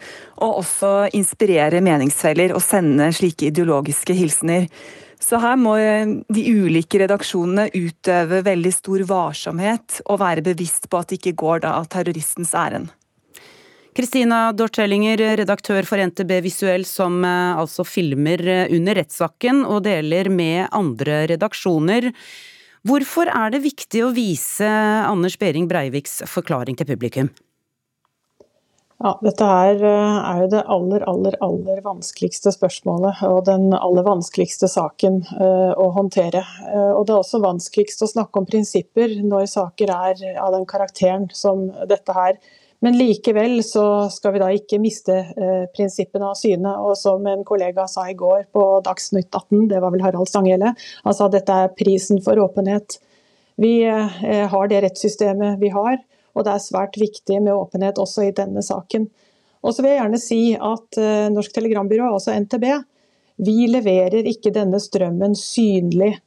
[0.47, 4.69] Og også inspirere meningsfeller og sende slike ideologiske hilsener.
[5.19, 11.03] Så her må eh, de ulike redaksjonene utøve veldig stor varsomhet og være bevisst på
[11.03, 12.95] at det ikke går da terroristens ærend.
[13.95, 20.69] Kristina Dortellinger, redaktør for NTB Visuell, som eh, altså filmer under rettssaken og deler med
[20.71, 22.13] andre redaksjoner.
[22.85, 24.69] Hvorfor er det viktig å vise
[25.09, 27.31] Anders Behring Breiviks forklaring til publikum?
[29.01, 34.05] Ja, Dette her eh, er jo det aller, aller, aller vanskeligste spørsmålet og den aller
[34.07, 36.45] vanskeligste saken å håndtere.
[36.95, 41.27] Og Det er også vanskeligst å snakke om prinsipper når saker er av den karakteren
[41.37, 42.39] som dette her.
[42.85, 46.75] Men likevel så skal vi da ikke miste eh, prinsippene av syne.
[46.85, 50.75] Og som en kollega sa i går på Dagsnytt 18, det var vel Harald Stanghelle,
[50.77, 52.99] han sa at dette er prisen for åpenhet.
[53.57, 55.97] Vi eh, har det rettssystemet vi har,
[56.35, 59.09] og det er svært viktig med åpenhet også i denne saken.
[59.65, 62.69] Og så vil jeg gjerne si at eh, Norsk Telegrambyrå, altså NTB,
[63.49, 66.19] vi leverer ikke denne strømmen synlig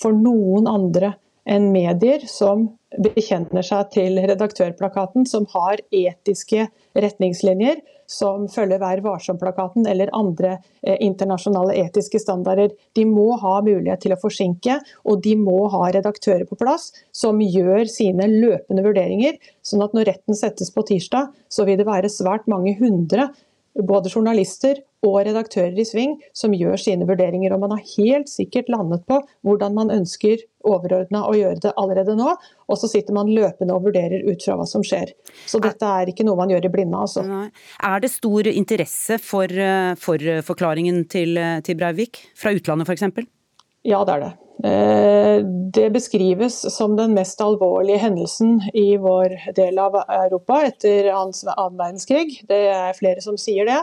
[0.00, 1.12] for noen andre
[1.46, 2.68] enn medier som
[3.02, 10.96] bekjenner seg til redaktørplakaten, som har etiske retningslinjer som følger Vær varsom-plakaten eller andre eh,
[11.04, 12.72] internasjonale etiske standarder.
[12.96, 17.42] De må ha mulighet til å forsinke, og de må ha redaktører på plass som
[17.42, 22.12] gjør sine løpende vurderinger, sånn at når retten settes på tirsdag, så vil det være
[22.12, 23.30] svært mange hundre
[23.76, 27.52] både journalister og redaktører i sving som gjør sine vurderinger.
[27.54, 32.16] Og man har helt sikkert landet på hvordan man ønsker overordna å gjøre det allerede
[32.18, 32.32] nå.
[32.66, 35.12] Og så sitter man løpende og vurderer ut fra hva som skjer.
[35.46, 37.26] Så dette er ikke noe man gjør i blinde, altså.
[37.26, 43.26] Er det stor interesse for, eh, for forklaringen til, eh, til Breivik, fra utlandet f.eks.?
[43.86, 44.32] Ja, det er det.
[44.64, 51.76] Eh, det beskrives som den mest alvorlige hendelsen i vår del av Europa etter annen
[51.76, 52.40] verdenskrig.
[52.48, 53.82] Det er flere som sier det.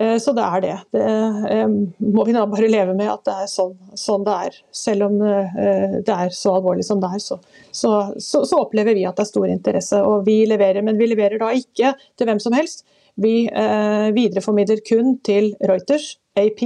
[0.00, 0.74] Eh, så det er det.
[0.94, 1.04] Det
[1.50, 1.66] eh,
[2.14, 4.58] må vi da bare leve med at det er sånn, sånn det er.
[4.84, 7.40] Selv om det er så alvorlig som det er, så,
[7.72, 10.02] så, så, så, opplever vi at det er stor interesse.
[10.06, 12.86] Og vi leverer, men vi leverer da ikke til hvem som helst.
[13.18, 16.62] Vi eh, videreformidler kun til Reuters, AP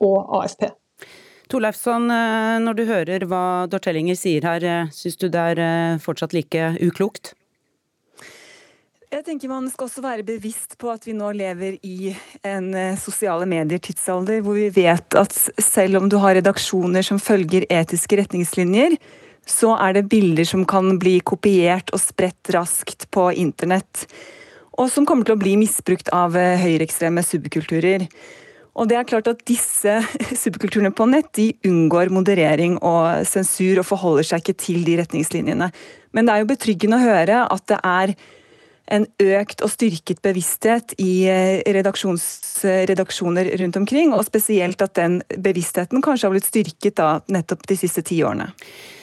[0.00, 0.70] og AFP.
[1.50, 2.06] Torleifsson,
[2.62, 7.32] når du hører hva Dortellinger sier her, syns du det er fortsatt like uklokt?
[9.10, 12.12] Jeg tenker Man skal også være bevisst på at vi nå lever i
[12.46, 17.66] en eh, sosiale medier-tidsalder, hvor vi vet at selv om du har redaksjoner som følger
[17.66, 18.94] etiske retningslinjer,
[19.42, 24.06] så er det bilder som kan bli kopiert og spredt raskt på internett.
[24.78, 28.06] Og som kommer til å bli misbrukt av eh, høyreekstreme subkulturer.
[28.78, 30.04] Og det er klart at Disse
[30.46, 35.74] subkulturene på nett de unngår moderering og sensur og forholder seg ikke til de retningslinjene.
[36.14, 38.20] Men det er jo betryggende å høre at det er
[38.90, 46.02] en økt og styrket bevissthet i eh, redaksjoner rundt omkring, og spesielt at den bevisstheten
[46.04, 48.50] kanskje har blitt styrket da, nettopp de siste ti årene.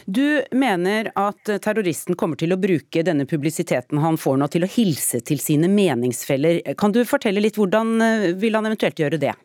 [0.07, 4.71] Du mener at terroristen kommer til å bruke denne publisiteten han får nå til å
[4.71, 6.61] hilse til sine meningsfeller.
[6.79, 9.35] Kan du fortelle litt hvordan eh, vil han eventuelt gjøre det?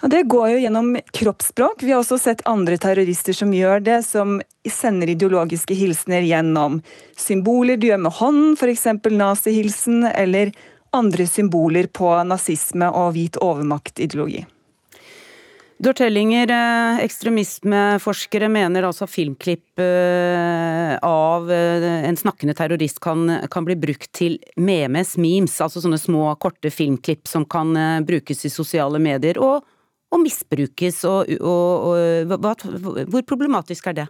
[0.00, 1.82] Ja, det går jo gjennom kroppsspråk.
[1.82, 4.36] Vi har også sett andre terrorister som gjør det, som
[4.70, 6.76] sender ideologiske hilsener gjennom
[7.18, 8.86] symboler du gjør med hånden, f.eks.
[9.10, 10.52] nazihilsen, eller
[10.94, 14.44] andre symboler på nazisme og hvit overmaktideologi.
[15.82, 23.76] Dortellinger, eh, ekstremismeforskere mener altså filmklipp eh, av eh, en snakkende terrorist kan, kan, bli
[23.78, 27.74] brukt til memes, memes, altså sånne små, korte filmklipp som kan
[28.06, 29.38] brukes i sosiale medier.
[29.38, 29.66] og
[30.08, 32.54] og misbrukes, og, og, og hva,
[33.10, 34.06] hvor problematisk er det?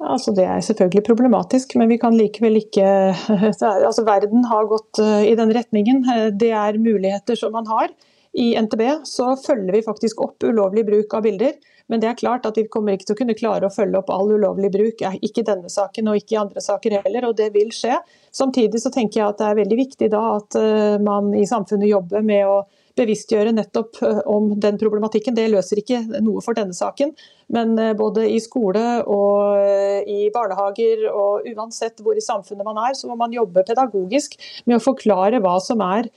[0.00, 2.86] Altså, det er selvfølgelig problematisk, men vi kan likevel ikke
[3.52, 6.06] altså, Verden har gått eh, i den retningen.
[6.40, 7.92] Det er muligheter som man har.
[8.32, 11.58] I NTB så følger vi faktisk opp ulovlig bruk av bilder.
[11.90, 14.12] Men det er klart at vi kommer ikke til å kunne klare å følge opp
[14.14, 15.02] all ulovlig bruk.
[15.26, 17.96] Ikke i denne saken og ikke i andre saker heller, og det vil skje.
[18.30, 21.90] Samtidig så tenker jeg at det er veldig viktig da at eh, man i samfunnet
[21.90, 22.60] jobber med å
[22.98, 25.36] bevisstgjøre nettopp eh, om den problematikken.
[25.36, 27.12] Det løser ikke noe for denne saken,
[27.54, 32.80] men eh, både i skole og eh, i barnehager og uansett hvor i samfunnet man
[32.88, 36.10] er, så må man jobbe pedagogisk med å forklare hva som er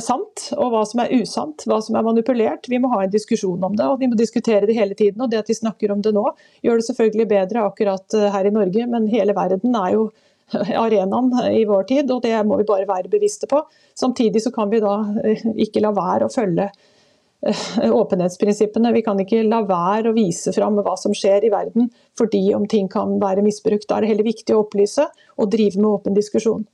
[0.00, 2.70] sant, og hva som er usant, hva som er manipulert.
[2.72, 5.20] Vi må ha en diskusjon om det, og vi må diskutere det hele tiden.
[5.20, 6.22] og Det at vi snakker om det nå,
[6.64, 10.06] gjør det selvfølgelig bedre akkurat her i Norge, men hele verden er jo
[10.84, 13.62] arenaen i vår tid, og det må vi bare være bevisste på.
[13.98, 16.70] Samtidig så kan vi da eh, ikke la være å følge
[17.38, 18.90] åpenhetsprinsippene.
[18.92, 21.86] Vi kan ikke la være å vise fram hva som skjer i verden,
[22.18, 23.86] fordi om ting kan være misbrukt.
[23.86, 25.06] Da er det heller viktig å opplyse
[25.38, 26.66] og drive med åpen diskusjon.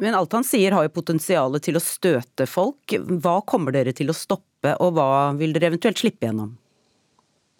[0.00, 2.94] Men alt han sier har jo potensial til å støte folk.
[2.94, 6.54] Hva kommer dere til å stoppe, og hva vil dere eventuelt slippe gjennom?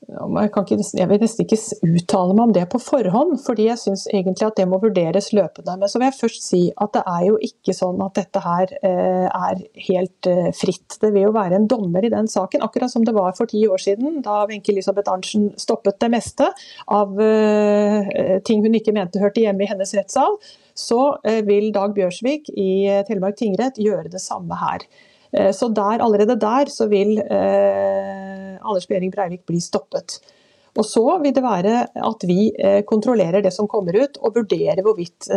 [0.06, 1.56] Jeg, ikke, jeg, vil nesten ikke
[1.98, 5.74] uttale meg om det på forhånd, fordi jeg syns egentlig at det må vurderes løpende.
[5.80, 8.74] Men så vil jeg først si at det er jo ikke sånn at dette her
[8.86, 10.98] eh, er helt eh, fritt.
[11.02, 13.64] Det vil jo være en dommer i den saken, akkurat som det var for ti
[13.66, 16.52] år siden, da Wenche Elisabeth Arntzen stoppet det meste
[16.86, 20.38] av eh, ting hun ikke mente hørte hjemme i hennes rettssal.
[20.76, 21.00] Så
[21.48, 24.84] vil Dag Bjørsvik i Telemark tingrett gjøre det samme her.
[25.36, 30.20] Eh, så der, allerede der så vil eh, Anders Behring Breivik bli stoppet.
[30.76, 34.82] Og så vil det være at vi eh, kontrollerer det som kommer ut, og vurderer
[34.84, 35.28] hvorvidt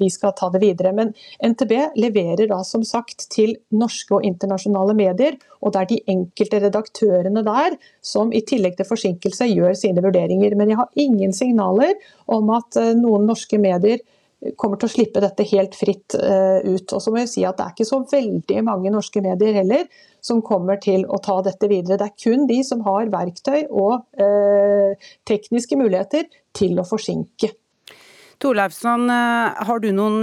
[0.00, 0.94] vi skal ta det videre.
[0.96, 1.12] Men
[1.44, 6.62] NTB leverer da som sagt til norske og internasjonale medier, og det er de enkelte
[6.64, 10.56] redaktørene der som i tillegg til forsinkelse gjør sine vurderinger.
[10.56, 11.92] Men jeg har ingen signaler
[12.24, 14.00] om at noen norske medier
[14.56, 16.92] kommer til å slippe dette helt fritt uh, ut.
[16.92, 19.86] Og så må jeg si at Det er ikke så veldig mange norske medier heller
[20.24, 21.98] som kommer til å ta dette videre.
[22.00, 27.52] Det er kun de som har verktøy og uh, tekniske muligheter til å forsinke.
[28.36, 30.20] Torleifsson, eh, har du noen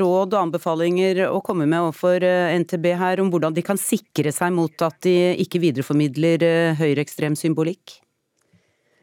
[0.00, 2.24] råd og anbefalinger å komme med overfor
[2.62, 6.46] NTB her om hvordan de kan sikre seg mot at de ikke videreformidler
[6.80, 7.98] høyreekstrem symbolikk?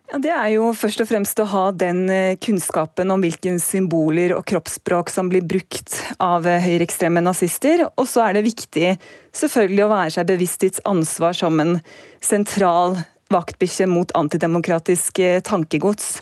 [0.09, 4.33] Ja, det er jo først og fremst å ha den eh, kunnskapen om hvilke symboler
[4.33, 7.83] og kroppsspråk som blir brukt av eh, høyreekstreme nazister.
[7.93, 8.95] Og så er det viktig
[9.37, 11.77] selvfølgelig å være seg bevisst sitt ansvar som en
[12.25, 12.97] sentral
[13.29, 16.15] vaktbikkje mot antidemokratisk eh, tankegods.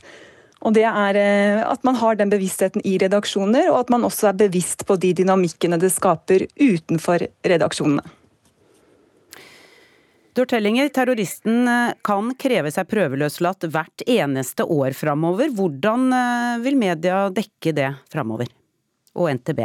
[0.67, 1.15] Og det er
[1.69, 5.13] At man har den bevisstheten i redaksjoner, og at man også er bevisst på de
[5.13, 8.16] dynamikkene det skaper utenfor redaksjonene.
[10.37, 15.49] Dortellinger, terroristen eh, kan kreve seg prøveløslatt hvert eneste år framover.
[15.49, 18.51] Hvordan eh, vil media dekke det framover,
[19.17, 19.63] og NTB?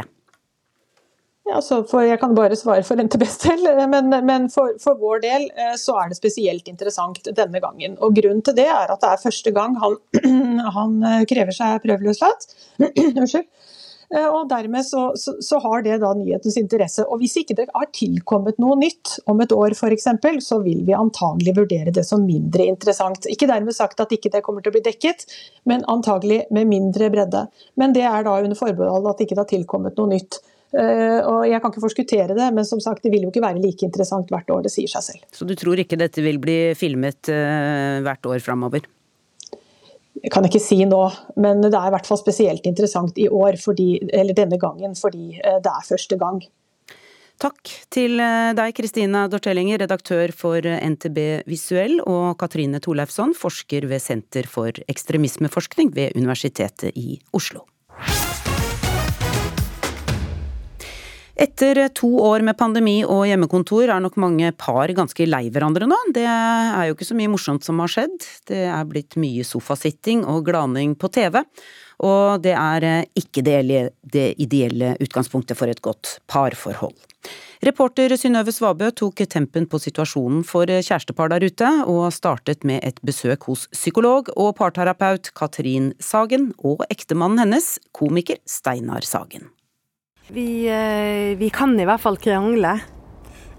[1.50, 5.44] Ja, jeg kan bare svare for NTBs del, eh, men, men for, for, vår del
[5.76, 7.98] så er det spesielt interessant denne gangen.
[8.00, 9.98] Og Grunnen til det er at det er første gang han,
[10.78, 10.96] han
[11.28, 12.48] krever seg prøveløslatt.
[13.10, 13.44] Unnskyld.
[14.12, 17.04] Eh, og Dermed så, så, så, har det da nyhetens interesse.
[17.08, 20.08] Og Hvis ikke det har tilkommet noe nytt om et år f.eks.,
[20.44, 23.28] så vil vi antagelig vurdere det som mindre interessant.
[23.32, 25.26] Ikke dermed sagt at ikke det kommer til å bli dekket,
[25.68, 27.46] men antagelig med mindre bredde.
[27.80, 30.42] Men det er da under forbehold at ikke det har tilkommet noe nytt.
[30.72, 33.60] Uh, og Jeg kan ikke forskuttere det, men som sagt, det vil jo ikke være
[33.60, 34.62] like interessant hvert år.
[34.64, 35.26] Det sier seg selv.
[35.36, 38.88] Så du tror ikke dette vil bli filmet uh, hvert år framover?
[40.30, 41.02] Kan ikke si nå,
[41.40, 45.38] men det er i hvert fall spesielt interessant i år, fordi, eller denne gangen, fordi
[45.40, 46.42] eh, det er første gang.
[47.42, 51.18] Takk til eh, deg, Kristina Dortellinger, redaktør for NTB
[51.50, 57.66] Visuell, og Katrine Torleifsson, forsker ved Senter for ekstremismeforskning ved Universitetet i Oslo.
[61.32, 65.96] Etter to år med pandemi og hjemmekontor er nok mange par ganske lei hverandre nå.
[66.12, 68.18] Det er jo ikke så mye morsomt som har skjedd.
[68.50, 71.40] Det er blitt mye sofasitting og glaning på TV.
[72.04, 76.98] Og det er ikke det ideelle utgangspunktet for et godt parforhold.
[77.62, 82.98] Reporter Synnøve Svabø tok tempen på situasjonen for kjærestepar der ute, og startet med et
[83.06, 89.52] besøk hos psykolog og parterapeut Katrin Sagen og ektemannen hennes, komiker Steinar Sagen.
[90.28, 92.78] Vi, eh, vi kan i hvert fall krangle.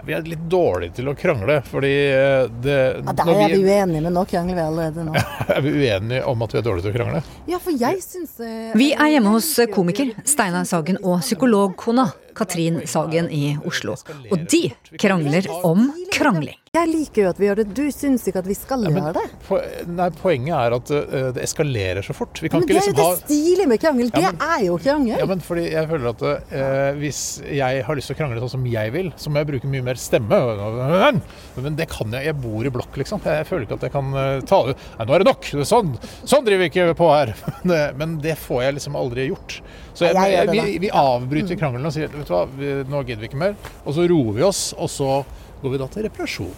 [0.05, 3.71] Vi er litt dårlige til å krangle, fordi eh, det ja, Der er vi, vi
[3.71, 5.13] uenige, men nå krangler vi allerede nå.
[5.55, 7.21] er vi uenige om at vi er dårlige til å krangle?
[7.51, 12.81] Ja, for jeg syns uh, Vi er hjemme hos komiker Steinar Sagen og psykologkona Katrin
[12.89, 13.95] Sagen i Oslo.
[14.31, 14.65] Og de
[14.99, 16.59] krangler om krangling.
[16.73, 19.11] Jeg liker jo at vi gjør det, du syns ikke at vi skal ja, gjøre
[19.13, 19.23] det?
[19.45, 19.59] Po
[19.93, 22.41] nei, Poenget er at uh, det eskalerer så fort.
[22.41, 24.09] Vi kan men det er jo liksom det stilige med krangel.
[24.09, 25.19] Ja, men, det er jo krangel.
[25.21, 28.55] Ja, men fordi jeg føler at uh, hvis jeg har lyst til å krangle sånn
[28.55, 30.41] som jeg vil, så må jeg bruke mye mer stemme.
[31.61, 32.31] Men det kan jeg.
[32.31, 33.21] Jeg bor i blokk, liksom.
[33.21, 35.53] Jeg føler ikke at jeg kan uh, ta det, Nei, nå er det nok!
[35.75, 35.93] Sånn,
[36.25, 37.35] sånn driver vi ikke på her.
[38.01, 39.61] men det får jeg liksom aldri gjort.
[39.93, 42.45] Så jeg, jeg, vi, vi, avbryter krangelen og sier vet du hva,
[42.89, 43.57] nå gidder vi ikke mer.
[43.85, 45.09] Og så roer vi oss, og så
[45.61, 46.53] går vi da til reparasjon.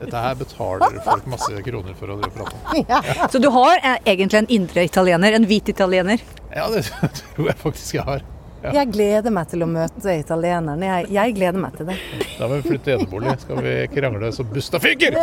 [0.00, 2.60] Dette her betaler folk masse kroner for å prate om.
[2.90, 3.28] Ja.
[3.28, 6.22] Så du har eh, egentlig en indre italiener, en hvit italiener?
[6.54, 6.86] Ja, det
[7.20, 8.24] tror jeg faktisk jeg har.
[8.60, 8.74] Ja.
[8.76, 10.84] Jeg gleder meg til å møte italienerne.
[10.84, 11.96] Jeg, jeg gleder meg til det.
[12.36, 13.32] Da må vi flytte enebolig.
[13.40, 15.16] Skal vi krangle som busta fyker!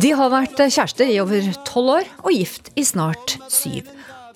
[0.00, 3.88] De har vært kjærester i over tolv år og gift i snart syv.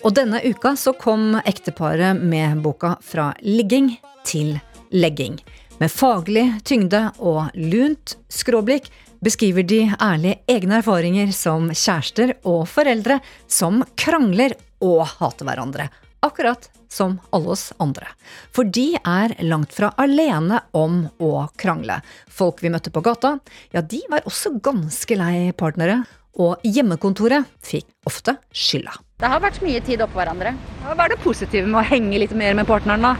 [0.04, 3.94] Og denne uka så kom ekteparet med boka Fra ligging
[4.28, 4.58] til
[4.92, 5.38] legging.
[5.80, 8.90] Med faglig tyngde og lunt skråblikk
[9.24, 15.88] beskriver de ærlig egne erfaringer som kjærester og foreldre som krangler og hater hverandre.
[16.24, 18.06] Akkurat som alle oss andre.
[18.54, 21.98] For de er langt fra alene om å krangle.
[22.30, 23.36] Folk vi møtte på gata,
[23.74, 26.04] ja, de var også ganske lei partnere.
[26.40, 28.96] Og hjemmekontoret fikk ofte skylda.
[29.20, 30.54] Det har vært mye tid oppå hverandre.
[30.82, 33.12] Hva er det positive med å henge litt mer med partneren, da?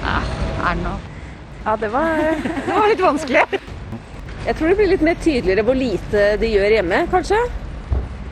[0.00, 0.20] Ja,
[0.70, 1.16] er det noe?
[1.66, 3.60] Ja, det var, det var litt vanskelig.
[4.46, 7.40] Jeg tror det blir litt mer tydeligere hvor lite de gjør hjemme, kanskje.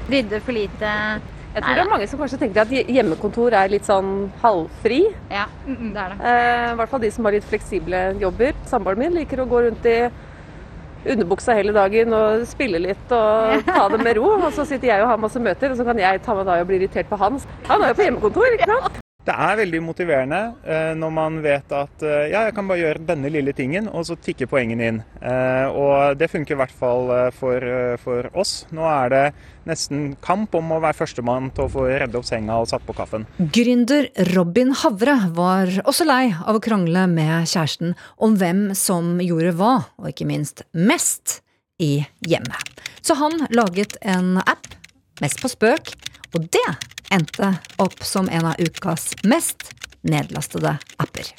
[0.08, 0.92] Rydde for lite.
[1.58, 5.00] Jeg tror det er mange som kanskje tenker at hjemmekontor er litt sånn halvfri.
[5.32, 6.18] Ja, det er det.
[6.22, 8.54] Eh, I hvert fall de som har litt fleksible jobber.
[8.70, 9.96] Samboeren min liker å gå rundt i
[11.08, 14.36] underbuksa hele dagen og spille litt og ta det med ro.
[14.38, 16.60] Og så sitter jeg og har masse møter, og så kan jeg ta meg da
[16.62, 17.42] og bli irritert på han.
[17.66, 19.04] Han er jo på hjemmekontor, ikke sant?
[19.28, 23.04] Det er veldig motiverende eh, når man vet at eh, ja, jeg kan bare gjøre
[23.10, 25.00] denne lille tingen, og så tikker poengene inn.
[25.20, 27.66] Eh, og det funker i hvert fall for,
[28.00, 28.62] for, oss.
[28.72, 29.22] Nå er det
[29.68, 32.96] nesten kamp om å være førstemann til å få redde opp senga og satt på
[32.96, 33.28] kaffen.
[33.52, 39.52] Gründer Robin Havre var også lei av å krangle med kjæresten om hvem som gjorde
[39.60, 41.42] hva, og ikke minst mest,
[41.78, 42.72] i hjemmet.
[43.06, 44.66] Så han laget en app,
[45.22, 45.92] mest på spøk,
[46.34, 46.66] og det
[47.14, 51.30] endte opp som en av ukas mest nedlastede apper.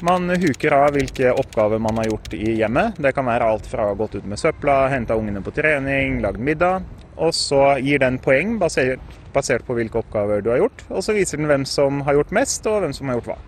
[0.00, 2.96] Man huker av hvilke oppgaver man har gjort i hjemmet.
[2.96, 6.86] Det kan være alt fra gått ut med søpla, henta ungene på trening, lagd middag.
[7.20, 9.02] Og så gir den poeng basert,
[9.34, 10.86] basert, på hvilke oppgaver du har gjort.
[10.88, 13.38] Og så viser den hvem som har gjort mest, og hvem som har gjort hva.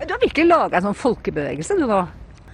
[0.00, 2.04] Du har virkelig laga en sånn folkebevegelse du nå?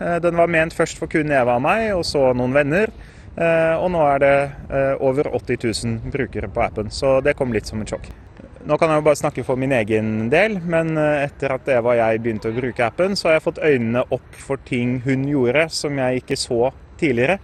[0.01, 2.93] Eh, den var ment først for kun Eva og meg, og så noen venner.
[3.37, 4.37] Eh, og nå er det
[4.73, 8.09] eh, over 80 000 brukere på appen, så det kom litt som et sjokk.
[8.67, 11.93] Nå kan jeg jo bare snakke for min egen del, men eh, etter at Eva
[11.93, 15.29] og jeg begynte å bruke appen, så har jeg fått øynene opp for ting hun
[15.29, 17.39] gjorde som jeg ikke så tidligere.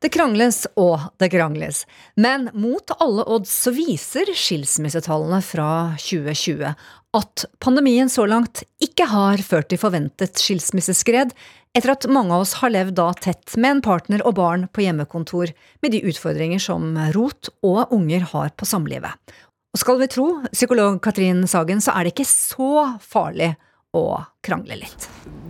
[0.00, 1.82] Det krangles og det krangles,
[2.16, 5.70] men mot alle odds så viser skilsmissetallene fra
[6.00, 6.70] 2020
[7.16, 11.32] at pandemien så langt ikke har ført til forventet skilsmisseskred,
[11.74, 14.84] etter at mange av oss har levd da tett med en partner og barn på
[14.84, 19.14] hjemmekontor, med de utfordringer som rot og unger har på samlivet.
[19.70, 22.70] Og skal vi tro psykolog Katrin Sagen, så er det ikke så
[23.02, 23.52] farlig
[23.94, 25.06] å krangle litt.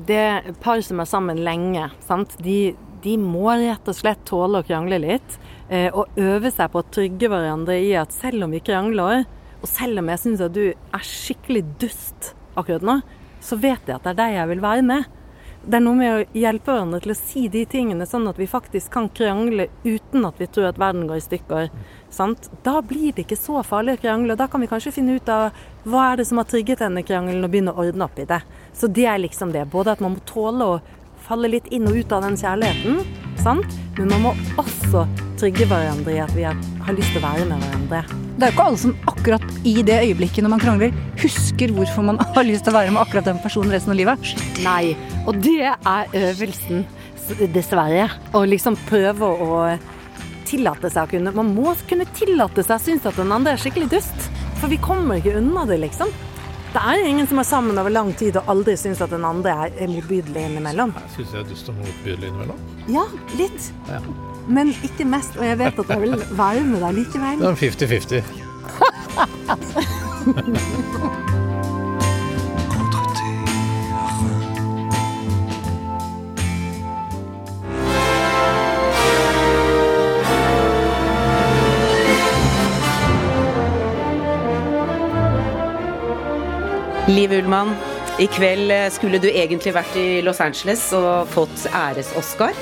[0.09, 1.89] Det par som er sammen lenge,
[2.41, 2.59] de,
[3.05, 5.37] de, må rett og slett tåle å krangle litt.
[5.69, 9.25] Eh, og øve seg på å trygge hverandre i at selv om vi krangler,
[9.61, 13.01] og selv om jeg syns at du er skikkelig dust akkurat nå,
[13.45, 15.17] så vet jeg at det er deg jeg vil være med.
[15.61, 18.47] Det er noe med å hjelpe hverandre til å si de tingene, sånn at vi
[18.49, 21.69] faktisk kan krangle uten at vi tror at verden går i stykker.
[22.11, 22.49] Sant?
[22.65, 24.33] Da blir det ikke så farlig å krangle.
[24.33, 25.53] og Da kan vi kanskje finne ut av
[25.85, 28.41] hva er det som har trigget denne krangelen, og begynne å ordne opp i det.
[28.73, 29.67] Så det er liksom det.
[29.69, 30.81] Både at man må tåle å
[31.31, 33.05] falle litt inn og ut av den kjærligheten,
[33.41, 33.77] sant?
[33.99, 35.05] men man må også
[35.41, 36.59] trygge hverandre i at vi har,
[36.91, 38.01] lyst til å være med hverandre.
[38.41, 42.07] Det er jo ikke alle som akkurat i det øyeblikket når man krangler, husker hvorfor
[42.09, 44.33] man har lyst til å være med akkurat den personen resten av livet.
[44.65, 44.97] Nei,
[45.29, 46.83] og det er øvelsen,
[47.55, 48.09] dessverre.
[48.35, 49.61] Å liksom prøve å
[50.49, 53.63] tillate seg å kunne Man må kunne tillate seg å synes at den andre er
[53.63, 54.27] skikkelig dust.
[54.59, 56.11] For vi kommer ikke unna det, liksom.
[56.71, 59.51] Det er ingen som er sammen over lang tid og aldri syns at den andre
[59.67, 60.93] er motbydelig innimellom.
[60.95, 62.59] Jeg Syns jeg er dust og motbydelig innimellom?
[62.95, 63.05] Ja,
[63.41, 63.73] litt.
[63.89, 63.99] Ja.
[64.51, 67.37] Men ikke mest, og jeg vet at jeg vil være med deg likevel.
[67.43, 68.23] Det er 50-50.
[87.11, 87.73] Liv Ullmann,
[88.23, 92.55] i kveld skulle du egentlig vært i Los Angeles og fått æres-Oscar.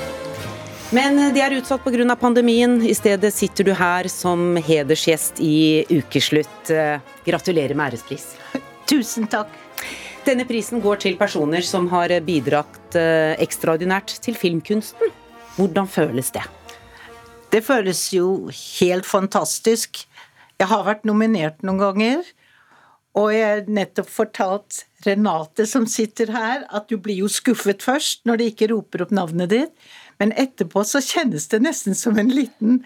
[0.95, 2.15] Men de er utsatt pga.
[2.17, 2.79] pandemien.
[2.81, 6.71] I stedet sitter du her som hedersgjest i Ukeslutt.
[7.27, 8.31] Gratulerer med ærespris.
[8.89, 9.53] Tusen takk.
[10.25, 15.13] Denne prisen går til personer som har bidratt eh, ekstraordinært til filmkunsten.
[15.59, 16.47] Hvordan føles det?
[17.53, 18.49] Det føles jo
[18.81, 20.07] helt fantastisk.
[20.57, 22.35] Jeg har vært nominert noen ganger.
[23.17, 28.25] Og jeg har nettopp fortalt Renate som sitter her, at du blir jo skuffet først
[28.27, 29.71] når de ikke roper opp navnet ditt.
[30.19, 32.81] Men etterpå så kjennes det nesten som en liten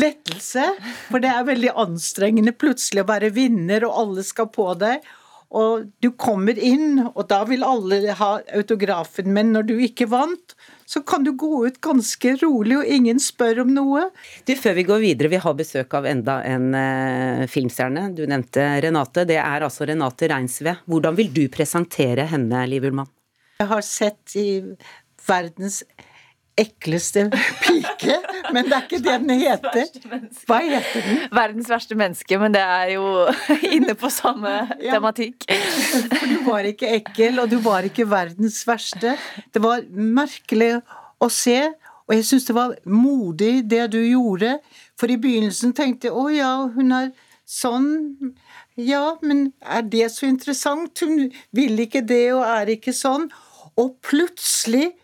[0.00, 0.64] lettelse.
[1.10, 5.04] For det er veldig anstrengende plutselig å være vinner, og alle skal på deg.
[5.56, 10.56] Og du kommer inn, og da vil alle ha autografen, men når du ikke vant,
[10.86, 14.04] så kan du gå ut ganske rolig, og ingen spør om noe.
[14.46, 18.08] Du, Før vi går videre, vi har besøk av enda en eh, filmstjerne.
[18.14, 19.26] Du nevnte Renate.
[19.26, 20.76] Det er altså Renate Reinsve.
[20.86, 23.10] Hvordan vil du presentere henne, Liv Ullmann?
[23.58, 24.48] Jeg har sett i
[25.26, 25.82] verdens
[26.56, 27.26] ekleste
[27.62, 28.16] pike,
[28.54, 29.90] men det er ikke det den heter.
[30.48, 31.18] Hva heter den?
[31.36, 33.06] Verdens verste menneske, men det er jo
[33.76, 34.96] inne på samme ja.
[34.96, 35.44] tematikk.
[36.16, 39.16] For du var ikke ekkel, og du var ikke verdens verste.
[39.52, 40.78] Det var merkelig
[41.22, 41.58] å se,
[42.06, 44.56] og jeg syns det var modig det du gjorde.
[44.96, 47.10] For i begynnelsen tenkte jeg å ja, hun er
[47.46, 47.90] sånn.
[48.80, 51.00] Ja, men er det så interessant?
[51.02, 53.28] Hun vil ikke det og er ikke sånn.
[53.76, 54.94] Og plutselig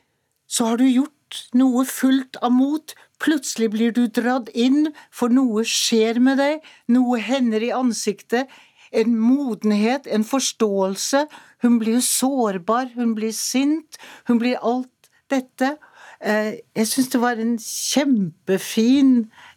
[0.53, 1.17] så har du gjort
[1.59, 2.95] noe fullt av mot.
[3.23, 6.63] Plutselig blir du dratt inn, for noe skjer med deg,
[6.93, 8.51] noe hender i ansiktet.
[8.93, 11.27] En modenhet, en forståelse.
[11.65, 15.77] Hun blir sårbar, hun blir sint, hun blir alt dette.
[16.21, 19.15] Eh, jeg syns det var en kjempefin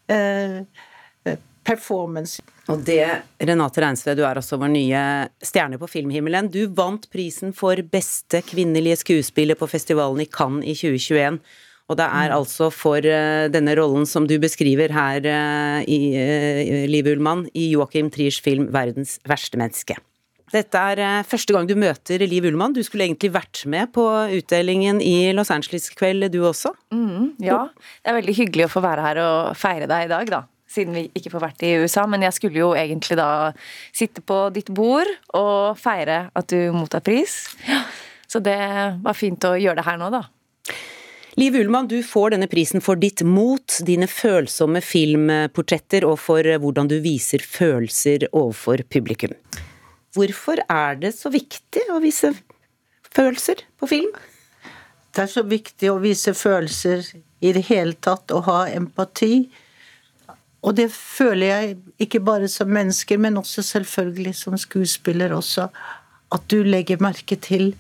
[0.08, 0.62] eh,
[1.66, 2.42] performance.
[2.72, 3.04] Og det,
[3.42, 5.02] Renate Reinsve, du er også vår nye
[5.46, 6.50] stjerne på filmhimmelen.
[6.54, 11.40] Du vant prisen for beste kvinnelige skuespiller på festivalen i Cannes i 2021.
[11.86, 12.36] Og det er mm.
[12.40, 17.70] altså for uh, denne rollen som du beskriver her uh, i uh, Liv Ullmann, i
[17.76, 20.00] Joachim Triers film 'Verdens verste menneske'.
[20.54, 22.74] Dette er første gang du møter Liv Ullmann.
[22.74, 24.06] Du skulle egentlig vært med på
[24.38, 26.72] utdelingen i Los Angeles kveld, du også?
[26.94, 27.66] Mm, ja,
[28.02, 30.44] det er veldig hyggelig å få være her og feire deg i dag, da
[30.76, 32.06] siden vi ikke får vært i USA.
[32.10, 33.30] Men jeg skulle jo egentlig da
[33.96, 37.44] sitte på ditt bord og feire at du mottar pris.
[38.28, 38.60] Så det
[39.06, 40.26] var fint å gjøre det her nå, da.
[41.38, 46.88] Liv Ullmann, du får denne prisen for ditt mot, dine følsomme filmportretter og for hvordan
[46.88, 49.34] du viser følelser overfor publikum.
[50.16, 52.32] Hvorfor er det så viktig å vise
[53.12, 54.14] følelser på film?
[55.12, 57.04] Det er så viktig å vise følelser
[57.44, 59.50] i det hele tatt, å ha empati.
[60.64, 61.76] Og det føler jeg
[62.06, 65.68] ikke bare som mennesker, men også selvfølgelig som skuespiller også.
[66.32, 67.74] At du legger merke til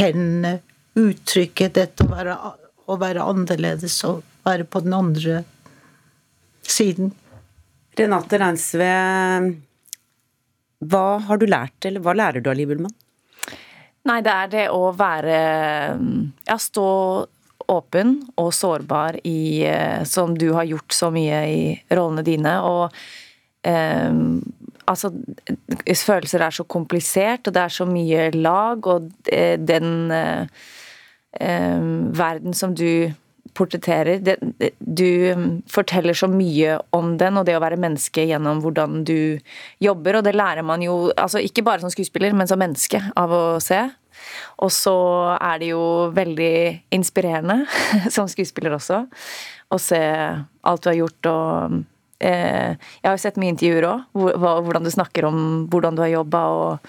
[0.00, 0.62] hendene,
[0.96, 2.38] uttrykket, dette å være,
[2.88, 5.42] å være annerledes og være på den andre
[6.64, 7.12] siden.
[7.98, 8.92] Renate Reinsve,
[10.88, 12.94] hva har du lært, eller hva lærer du av Liv Ullmann?
[14.08, 15.38] Nei, det er det å være
[16.46, 16.88] Ja, stå
[17.68, 21.62] åpen og sårbar i eh, Som du har gjort så mye i
[21.92, 22.54] rollene dine.
[22.64, 22.94] Og
[23.68, 24.38] um,
[24.88, 25.12] altså
[25.84, 30.66] Følelser er så komplisert, og det er så mye lag, og den eh, eh,
[31.36, 33.12] verden som du
[33.58, 34.22] portretterer
[34.78, 35.10] Du
[35.70, 39.38] forteller så mye om den og det å være menneske gjennom hvordan du
[39.82, 43.34] jobber, og det lærer man jo altså ikke bare som skuespiller, men som menneske av
[43.34, 43.82] å se.
[44.64, 44.96] Og så
[45.36, 45.82] er det jo
[46.14, 46.54] veldig
[46.94, 47.62] inspirerende
[48.14, 49.04] som skuespiller også
[49.68, 51.78] å se alt du har gjort og
[52.24, 56.14] eh, Jeg har jo sett mye intervjuer òg, hvordan du snakker om hvordan du har
[56.16, 56.88] jobba og eh,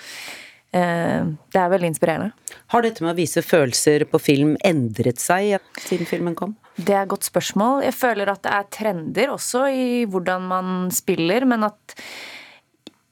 [0.70, 2.56] Det er veldig inspirerende.
[2.70, 6.52] Har dette med å vise følelser på film endret seg siden filmen kom?
[6.78, 7.82] Det er et godt spørsmål.
[7.88, 11.98] Jeg føler at det er trender også i hvordan man spiller, men at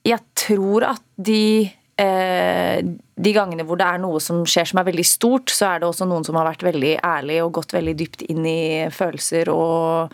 [0.05, 2.77] jeg tror at de Eh,
[3.17, 5.87] de gangene hvor det er noe som skjer som er veldig stort, så er det
[5.87, 8.59] også noen som har vært veldig ærlig og gått veldig dypt inn i
[8.93, 10.13] følelser og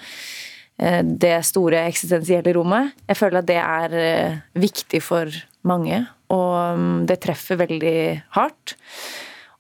[0.80, 2.96] eh, det store eksistensielle rommet.
[3.12, 7.98] Jeg føler at det er eh, viktig for mange, og mm, det treffer veldig
[8.38, 8.76] hardt.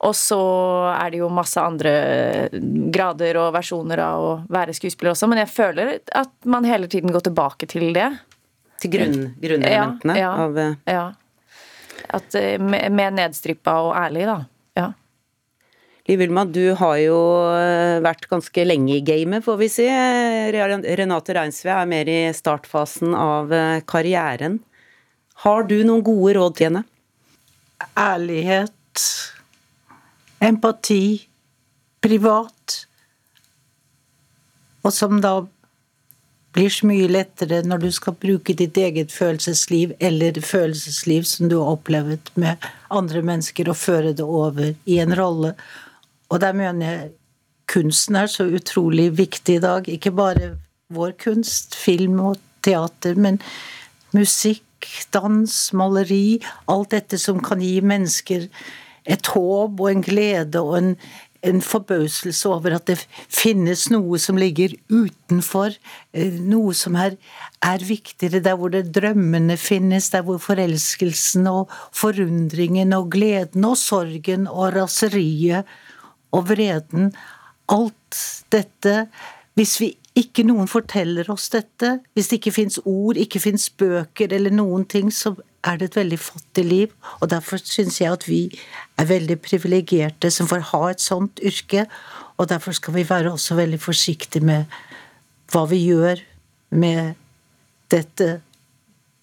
[0.03, 0.39] Og så
[0.91, 1.91] er det jo masse andre
[2.93, 7.13] grader og versjoner av å være skuespiller også, men jeg føler at man hele tiden
[7.13, 8.09] går tilbake til det.
[8.83, 10.57] Til grunn, grunnelementene ja, ja, av
[10.91, 11.05] ja.
[12.13, 14.35] At, med, med nedstrippa og ærlig, da.
[14.75, 14.89] Ja.
[16.09, 17.17] Liv Vilma, du har jo
[17.55, 19.85] eh, vært ganske lenge i gamet, får vi si.
[19.87, 24.59] Renate Reinsve er mer i startfasen av eh, karrieren.
[25.43, 26.83] Har du noen gode råd til henne?
[27.99, 29.01] Ærlighet,
[30.39, 31.03] empati,
[32.03, 32.77] privat.
[34.83, 35.41] Og som da
[36.53, 41.57] blir så mye lettere når du skal bruke ditt eget følelsesliv eller følelsesliv som du
[41.59, 45.55] har opplevd med andre mennesker, og føre det over i en rolle.
[46.31, 47.11] Og der mener jeg
[47.73, 49.89] kunsten er så utrolig viktig i dag.
[49.89, 50.53] Ikke bare
[50.93, 53.41] vår kunst, film og teater, men
[54.13, 54.63] musikk,
[55.15, 56.39] dans, maleri.
[56.71, 58.47] Alt dette som kan gi mennesker
[59.03, 60.91] et håp og en glede og en,
[61.43, 65.75] en forbauselse over at det finnes noe som ligger utenfor,
[66.15, 67.17] eh, noe som er,
[67.63, 73.77] er viktigere, der hvor det drømmene finnes, der hvor forelskelsen og forundringen og gleden og
[73.81, 75.67] sorgen og raseriet
[76.33, 77.11] og vreden
[77.71, 78.21] alt
[78.51, 79.07] dette
[79.53, 84.33] Hvis vi ikke noen forteller oss dette, hvis det ikke fins ord, ikke fins bøker
[84.35, 85.33] eller noen ting, så
[85.65, 86.93] er det et veldig fattig liv.
[87.21, 88.43] Og derfor syns jeg at vi
[88.99, 91.87] er veldig privilegerte som får ha et sånt yrke.
[92.37, 94.69] Og derfor skal vi være også veldig forsiktige med
[95.53, 96.21] hva vi gjør
[96.77, 97.15] med
[97.93, 98.35] dette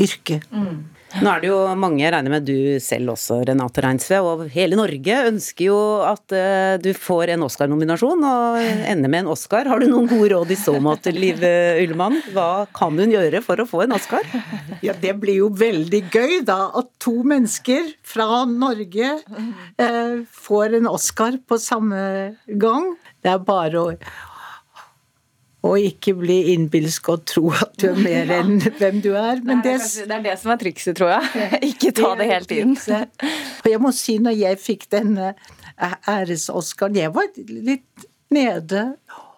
[0.00, 0.46] yrket.
[0.50, 0.88] Mm.
[1.18, 4.78] Nå er det jo mange, jeg regner med du selv også, Renate Reinsve, og hele
[4.78, 9.66] Norge ønsker jo at uh, du får en Oscar-nominasjon og ender med en Oscar.
[9.66, 12.20] Har du noen gode råd i så måte, Liv Ullmann?
[12.30, 14.22] Hva kan hun gjøre for å få en Oscar?
[14.86, 16.70] Ja, det blir jo veldig gøy, da.
[16.78, 22.00] At to mennesker fra Norge uh, får en Oscar på samme
[22.46, 22.92] gang.
[23.20, 23.90] Det er bare å
[25.66, 29.42] og ikke bli innbilsk og tro at du er mer enn hvem du er.
[29.44, 31.48] Men det, er det, det er det som er trikset, tror jeg.
[31.72, 32.76] ikke ta det, helt inn.
[32.76, 35.34] Og jeg må si, når jeg fikk denne
[35.80, 38.86] æres-Oscaren, jeg var litt nede.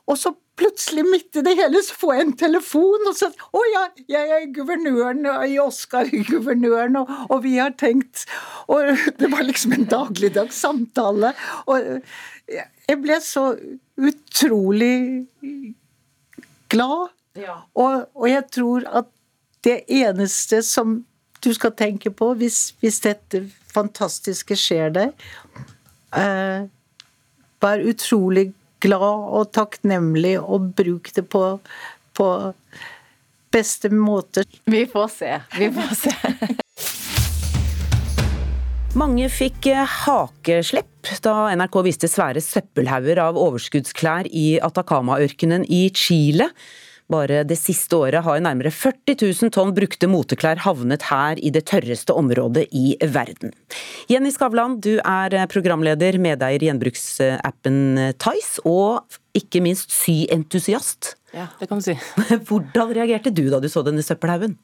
[0.06, 3.62] Og så plutselig, midt i det hele, så får jeg en telefon og så Å
[3.72, 8.26] ja, jeg er guvernøren i Oscar-guvernøren, og, og, vi har tenkt
[8.70, 11.32] Og det var liksom en dagligdags samtale.
[11.66, 12.02] Og
[12.52, 13.52] jeg ble så
[13.96, 14.94] utrolig
[16.72, 17.12] glad.
[17.38, 17.62] Ja.
[17.78, 19.08] Og, og, jeg tror at
[19.64, 21.00] det eneste som
[21.42, 25.24] du skal tenke på hvis, hvis dette fantastiske skjer deg,
[26.18, 26.66] eh,
[27.62, 28.50] vær utrolig
[28.82, 31.44] glad og takknemlig og bruk det på,
[32.18, 32.28] på
[33.52, 34.44] beste måte.
[34.64, 35.32] Vi får se.
[35.58, 36.14] Vi får se.
[38.98, 39.86] Mange fikk eh,
[41.22, 46.50] da NRK viste svære søppelhauger av overskuddsklær i Atacama-ørkenen i Chile.
[47.12, 51.64] Bare det siste året har nærmere 40 000 tonn brukte moteklær havnet her i det
[51.68, 53.52] tørreste området i verden.
[54.08, 61.16] Jenny Skavlan, du er programleder, medeier i gjenbruksappen Tice, og ikke minst syentusiast.
[61.32, 61.96] Ja, det kan du si.
[62.48, 64.58] Hvordan reagerte du da du så denne søppelhaugen?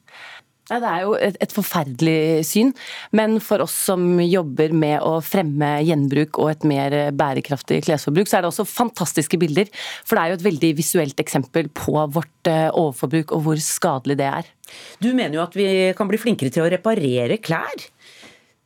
[0.69, 2.73] Det er jo et, et, forferdelig syn,
[3.15, 8.39] men for oss som jobber med å fremme gjenbruk og et mer bærekraftig klesforbruk, så
[8.39, 9.71] er det også fantastiske bilder.
[10.05, 14.19] For det er jo et veldig visuelt eksempel på vårt eh, overforbruk og hvor skadelig
[14.19, 14.51] det er.
[15.01, 17.89] Du mener jo at vi kan bli flinkere til å reparere klær.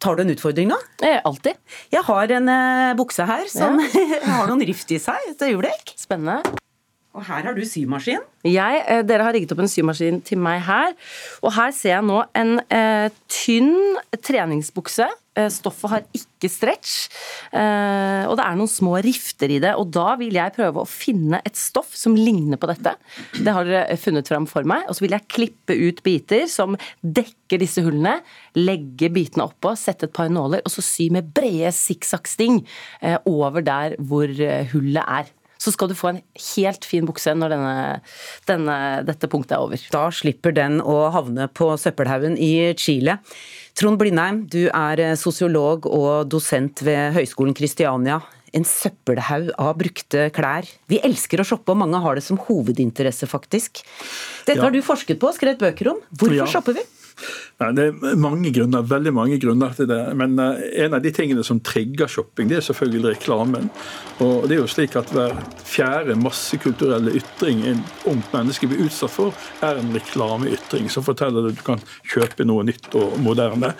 [0.04, 0.78] Tar du en utfordring nå?
[1.06, 1.60] Eh, alltid.
[1.94, 4.20] Jeg har en uh, bukse her som ja.
[4.36, 5.96] har noen rift i seg et øyeblikk.
[5.96, 6.42] Spennende.
[7.14, 8.24] Og her har du symaskin.
[8.44, 10.96] Jeg, eh, dere har rigget opp en symaskin til meg her.
[11.44, 15.06] Og her ser jeg nå en eh, tynn treningsbukse.
[15.34, 17.08] Eh, stoffet har ikke stretch,
[17.58, 19.72] eh, og det er noen små rifter i det.
[19.82, 22.94] Og da vil jeg prøve å finne et stoff som ligner på dette.
[23.40, 24.86] Det har dere funnet fram for meg.
[24.90, 28.20] Og så vil jeg klippe ut biter som dekker disse hullene.
[28.58, 32.62] Legge bitene oppå, sette et par nåler, og så sy med brede sikksakksting
[33.02, 35.34] eh, over der hvor eh, hullet er
[35.64, 36.22] så skal du få en
[36.54, 37.74] helt fin bukse når denne,
[38.50, 39.88] denne, dette punktet er over.
[39.94, 43.20] Da slipper den å havne på søppelhaugen i Chile.
[43.80, 48.20] Trond Blindheim, du er sosiolog og dosent ved Høgskolen Kristiania.
[48.54, 50.68] En søppelhaug av brukte klær.
[50.92, 53.82] Vi elsker å shoppe, og mange har det som hovedinteresse, faktisk.
[54.46, 54.68] Dette ja.
[54.68, 56.04] har du forsket på og skrevet bøker om.
[56.14, 56.50] Hvorfor ja.
[56.52, 56.86] shopper vi?
[57.62, 60.02] Nei, det er mange grunner, veldig mange grunner til det.
[60.18, 63.70] Men uh, en av de tingene som trigger shopping, det er selvfølgelig reklamen.
[64.24, 65.36] Og det er jo slik at Hver
[65.68, 71.58] fjerde massekulturelle ytring en ungt menneske blir utsatt for, er en reklameytring som forteller at
[71.58, 73.74] du kan kjøpe noe nytt og moderne.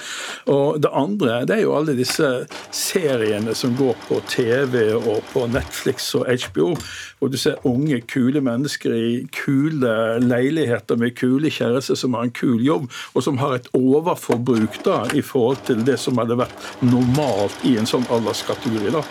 [0.54, 2.30] Og Det andre det er jo alle disse
[2.74, 6.74] seriene som går på TV og på Netflix og HBO,
[7.20, 12.36] hvor du ser unge, kule mennesker i kule leiligheter med kule kjærester som har en
[12.36, 12.90] kul jobb.
[13.14, 17.76] og som har et overforbruk da, i forhold til det som hadde vært normalt i
[17.80, 18.92] en sånn alderskategori.
[18.94, 19.04] da.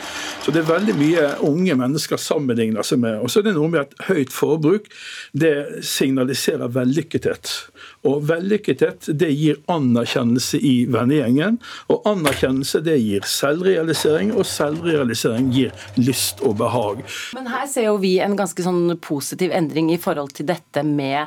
[0.43, 3.21] Så det er veldig mye unge mennesker sammenligner seg med.
[3.23, 4.91] Og så er det noe med at høyt forbruk
[5.33, 7.53] det signaliserer vellykkethet.
[8.09, 11.59] Og vellykkethet det gir anerkjennelse i vennegjengen.
[11.93, 17.03] Og anerkjennelse det gir selvrealisering, og selvrealisering gir lyst og behag.
[17.37, 21.21] Men her ser jo vi en ganske sånn positiv endring i forhold til dette med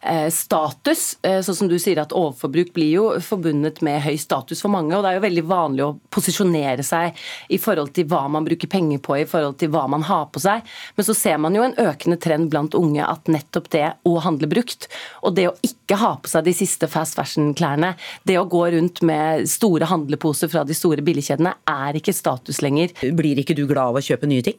[0.00, 1.18] eh, status.
[1.22, 4.94] Eh, sånn som du sier at overforbruk blir jo forbundet med høy status for mange.
[4.96, 7.18] Og det er jo veldig vanlig å posisjonere seg
[7.52, 10.42] i forhold til hva man bruker penger på, i forhold til hva man har på
[10.42, 10.64] seg.
[10.96, 14.48] Men så ser man jo en økende trend blant unge at nettopp det å handle
[14.50, 14.88] brukt,
[15.22, 17.94] og det å ikke ha på seg de siste fast fashion-klærne.
[18.28, 22.92] Det å gå rundt med store handleposer fra de store billigkjedene er ikke status lenger.
[23.16, 24.58] Blir ikke du glad av å kjøpe nye ting?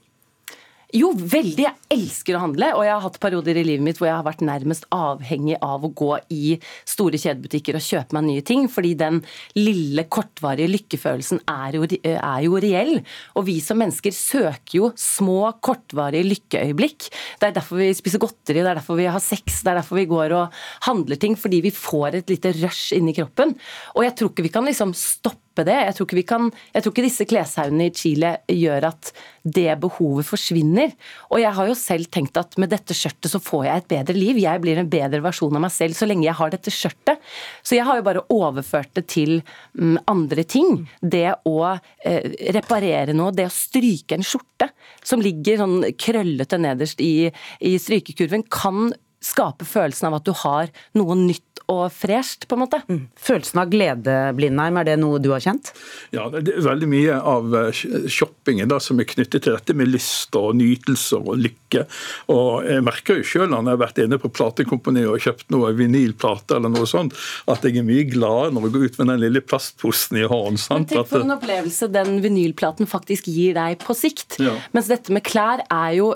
[0.93, 1.63] Jo, veldig.
[1.63, 4.25] Jeg elsker å handle, og jeg har hatt perioder i livet mitt hvor jeg har
[4.27, 8.91] vært nærmest avhengig av å gå i store kjedebutikker og kjøpe meg nye ting, fordi
[8.99, 9.17] den
[9.57, 12.93] lille, kortvarige lykkefølelsen er jo, er jo reell.
[13.33, 17.09] Og vi som mennesker søker jo små, kortvarige lykkeøyeblikk.
[17.41, 19.97] Det er derfor vi spiser godteri, det er derfor vi har sex, det er derfor
[19.97, 23.57] vi går og handler ting, fordi vi får et lite rush inni kroppen.
[23.97, 25.79] Og jeg tror ikke vi kan liksom stoppe det.
[25.89, 29.13] Jeg tror, ikke kan, jeg tror ikke disse kleshaugene i Chile gjør at
[29.43, 30.93] det behovet forsvinner.
[31.31, 34.15] Og jeg har jo selv tenkt at med dette skjørtet så får jeg et bedre
[34.17, 34.39] liv.
[34.39, 37.21] Jeg blir en bedre versjon av meg selv så lenge jeg har dette skjørtet.
[37.63, 39.41] Så jeg har jo bare overført det til
[39.75, 40.85] um, andre ting.
[41.01, 44.71] Det å eh, reparere noe, det å stryke en skjorte
[45.03, 47.27] som ligger sånn krøllete nederst i,
[47.59, 52.63] i strykekurven, kan skape følelsen av at du har noe nytt og fresht, på en
[52.65, 52.79] måte.
[52.89, 53.05] Mm.
[53.19, 55.71] Følelsen av glede, Blindheim, er det noe du har kjent?
[56.15, 59.91] Ja, det er veldig mye av eh, shoppingen da, som er knyttet til dette med
[59.91, 61.85] lyst og nytelser og lykke.
[62.33, 65.71] Og Jeg merker jo selv når jeg har vært inne på platekomponiet og kjøpt noe
[65.77, 67.15] vinylplate eller noe sånt,
[67.49, 70.59] at jeg er mye gladere når jeg går ut med den lille plastposen i hånden.
[70.61, 70.83] Sant?
[70.83, 74.37] Men tenk for en opplevelse den vinylplaten faktisk gir deg på sikt.
[74.43, 74.57] Ja.
[74.75, 76.13] Mens dette med klær er jo?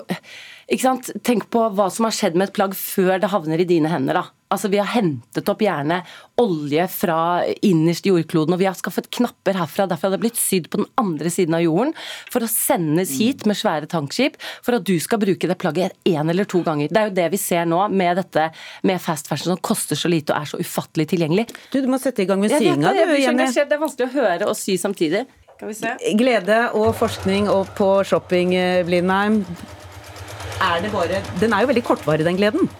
[0.68, 4.18] Tenk på hva som har skjedd med et plagg før det havner i dine hender.
[4.20, 4.24] da.
[4.52, 6.02] Altså, Vi har hentet opp gjerne
[6.40, 9.86] olje fra innerst i jordkloden, og vi har skaffet knapper herfra.
[9.88, 11.94] Derfor har det blitt sydd på den andre siden av jorden
[12.28, 16.28] for å sendes hit med svære tankskip for at du skal bruke det plagget én
[16.28, 16.92] eller to ganger.
[16.92, 18.50] Det er jo det vi ser nå med dette
[18.84, 21.48] med fast fashion som koster så lite og er så ufattelig tilgjengelig.
[21.72, 23.48] Du, du må sette i gang med syinga, du, Jenny.
[23.56, 25.24] Det er vanskelig å høre og sy samtidig.
[26.20, 29.42] Glede og forskning og på shopping, eh, Blindheim
[30.60, 32.70] er det bare Den er jo veldig kortvarig, den gleden.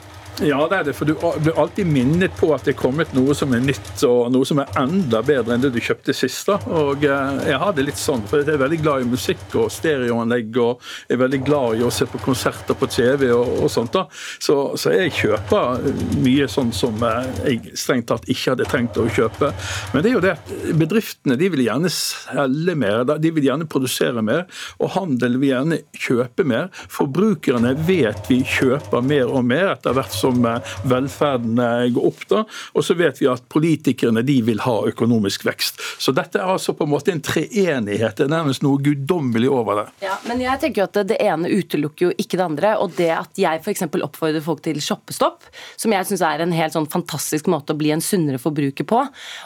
[0.44, 0.94] Ja, det er det.
[0.94, 4.30] For du blir alltid minnet på at det er kommet noe som er nytt, og
[4.32, 6.50] noe som er enda bedre enn det du kjøpte sist.
[6.70, 9.70] Og eh, jeg har det litt sånn, for jeg er veldig glad i musikk og
[9.74, 13.72] stereoanlegg, og jeg er veldig glad i å se på konserter på TV og, og
[13.72, 13.92] sånt.
[13.96, 14.06] da.
[14.38, 15.82] Så, så, jeg kjøper
[16.22, 19.50] mye sånn som eh, jeg strengt tatt ikke hadde trengt å kjøpe.
[19.92, 23.68] Men det er jo det at bedriftene de vil gjerne selge mer, de vil gjerne
[23.70, 24.46] produsere mer,
[24.78, 26.70] og handel vil gjerne kjøpe mer.
[26.92, 32.08] Forbrukerne vet vi kjøper mer og mer etter hvert som som eh, velferden eh, går
[32.10, 32.24] opp.
[32.28, 35.82] da, Og så vet vi at politikerne de vil ha økonomisk vekst.
[35.98, 38.18] Så dette er altså på en måte en treenighet.
[38.18, 39.86] Det er nærmest noe guddommelig over det.
[40.06, 42.74] Ja, Men jeg tenker jo at det ene utelukker jo ikke det andre.
[42.82, 43.86] Og det at jeg f.eks.
[43.88, 45.48] oppfordrer folk til shoppestopp,
[45.78, 49.02] som jeg syns er en helt sånn fantastisk måte å bli en sunnere forbruker på.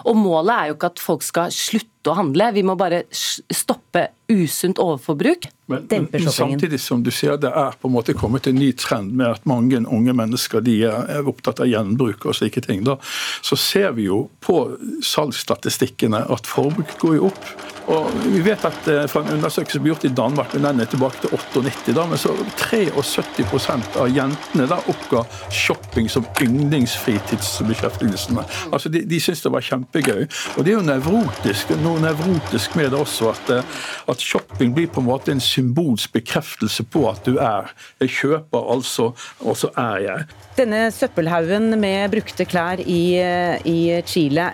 [0.08, 2.50] Og målet er jo ikke at folk skal slutte å handle.
[2.54, 5.46] Vi må bare stoppe usunt overforbruk.
[5.72, 9.14] Men, men, samtidig som du sier det er på en måte kommet en ny trend
[9.18, 12.98] med at mange unge mennesker de er opptatt av gjenbruk og slike ting, da,
[13.44, 14.58] så ser vi jo på
[15.06, 17.44] salgsstatistikkene at forbruk går jo opp.
[17.92, 20.80] Og vi vet at eh, Fra en undersøkelse som ble gjort i Danmark, men den
[20.84, 22.30] er tilbake til 98, da, men så
[22.60, 25.20] 73% av jentene da oppga
[25.52, 28.42] shopping som yndlingsfritidsbeskjeftigelsene.
[28.70, 30.22] Altså, de, de syntes det var kjempegøy.
[30.56, 33.64] Og det er jo nevrotisk, noe nevrotisk med det også, at, eh,
[34.12, 37.64] at shopping blir på en måte en symbolsk bekreftelse på at du er.
[38.02, 39.04] Jeg kjøper altså,
[39.44, 40.18] og så er jeg.
[40.56, 44.52] Denne søppelhaugen med brukte klær i, eh, i Chile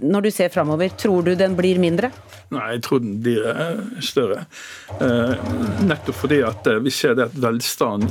[0.00, 2.10] når du ser framover, tror du den blir mindre?
[2.54, 3.42] Nei, jeg tror den blir
[4.04, 4.44] større.
[5.00, 5.32] Eh,
[5.82, 8.06] nettopp fordi at eh, vi ser det at velstand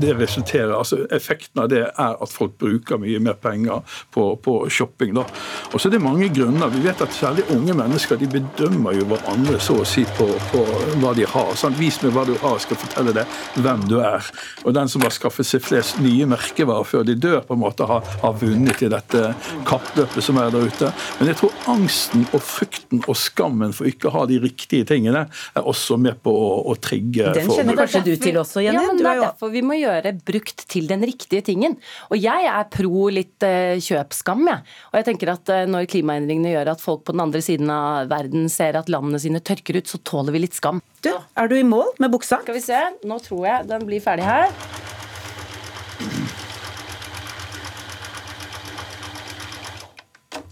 [0.00, 3.82] det resulterer, altså Effekten av det er at folk bruker mye mer penger
[4.14, 5.14] på, på shopping.
[5.16, 5.24] da.
[5.72, 6.70] Og så er det mange grunner.
[6.72, 10.62] Vi vet at særlig unge mennesker de bedømmer jo hverandre så å si på, på
[11.02, 11.50] hva de har.
[11.58, 11.78] Sant?
[11.80, 14.30] Vis meg hva du har, skal fortelle deg hvem du er.
[14.64, 17.90] Og den som har skaffet seg flest nye merkevarer før de dør, på en måte
[17.90, 19.32] har, har vunnet i dette
[19.68, 20.92] kappløpet som er der ute.
[21.18, 25.24] Men jeg tror angsten og frykten og skammen for ikke å ha de riktige tingene,
[25.56, 28.80] er også med på å, å trigge Den kjenner kanskje du til også, Jenny?
[28.80, 31.78] Ja, men Det er derfor vi må gjøre brukt til den riktige tingen.
[32.10, 34.64] Og jeg er pro litt uh, kjøpskam, jeg.
[34.92, 38.10] Og jeg tenker at uh, når klimaendringene gjør at folk på den andre siden av
[38.12, 40.82] verden ser at landene sine tørker ut, så tåler vi litt skam.
[41.04, 42.42] Du, er du i mål med buksa?
[42.44, 42.80] Skal vi se.
[43.08, 44.52] Nå tror jeg den blir ferdig her.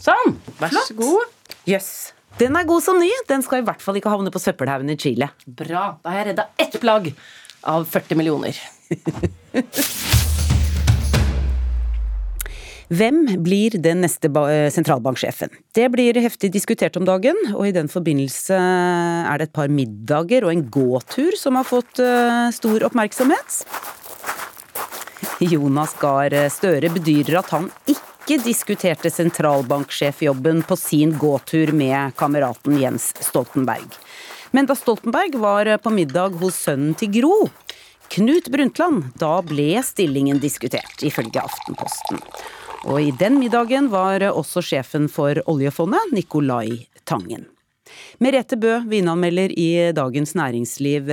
[0.09, 0.39] Sånn.
[0.61, 1.27] Vær så god.
[1.69, 1.91] Jøss.
[1.91, 2.18] Yes.
[2.39, 3.11] Den er god som ny.
[3.29, 5.31] Den skal i hvert fall ikke havne på søppelhaugen i Chile.
[5.47, 5.97] Bra.
[6.05, 7.11] Da har jeg redda ett plagg
[7.67, 8.59] av 40 millioner.
[12.89, 14.31] Hvem blir den neste
[14.73, 15.51] sentralbanksjefen?
[15.77, 20.47] Det blir heftig diskutert om dagen, og i den forbindelse er det et par middager
[20.47, 23.61] og en gåtur som har fått eh, stor oppmerksomhet.
[25.45, 32.75] Jonas Gahr Støre bedyrer at han ikke ikke diskuterte sentralbanksjefjobben på sin gåtur med kameraten
[32.77, 33.95] Jens Stoltenberg.
[34.53, 37.37] Men da Stoltenberg var på middag hos sønnen til Gro,
[38.13, 39.15] Knut Brundtland.
[39.17, 42.21] Da ble stillingen diskutert, ifølge Aftenposten.
[42.85, 47.49] Og i den middagen var også sjefen for oljefondet, Nicolai Tangen.
[48.21, 51.09] Merete Bø, vinanmelder i Dagens Næringsliv.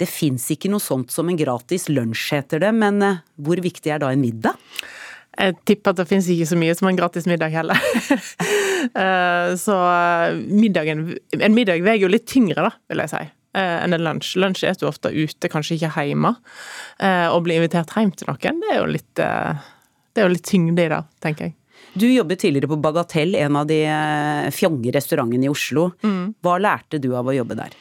[0.00, 3.04] Det fins ikke noe sånt som en gratis lunsj, heter det, men
[3.36, 4.56] hvor viktig er da en middag?
[5.32, 7.78] Jeg tipper at det finnes ikke så mye som en gratis middag heller.
[8.82, 9.74] Eh, så
[10.50, 11.04] middagen,
[11.38, 13.20] en middag veier jo litt tyngre, da, vil jeg si,
[13.54, 14.32] eh, enn en lunsj.
[14.42, 16.32] Lunsj spiser du ofte ute, kanskje ikke hjemme.
[16.98, 20.50] Eh, å bli invitert hjem til noen, det er jo litt, det er jo litt
[20.50, 21.54] tyngde i det, tenker jeg.
[21.94, 23.78] Du jobbet tidligere på Bagatell, en av de
[24.58, 25.92] fjonge restaurantene i Oslo.
[26.02, 26.34] Mm.
[26.42, 27.78] Hva lærte du av å jobbe der?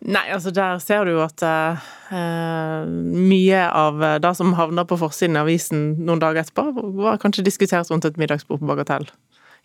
[0.00, 1.88] Nei, altså der ser du jo at uh,
[2.88, 6.70] mye av det som havna på forsiden av avisen noen dager etterpå,
[7.02, 9.10] var kanskje diskutert rundt et middagsbord på Bagatell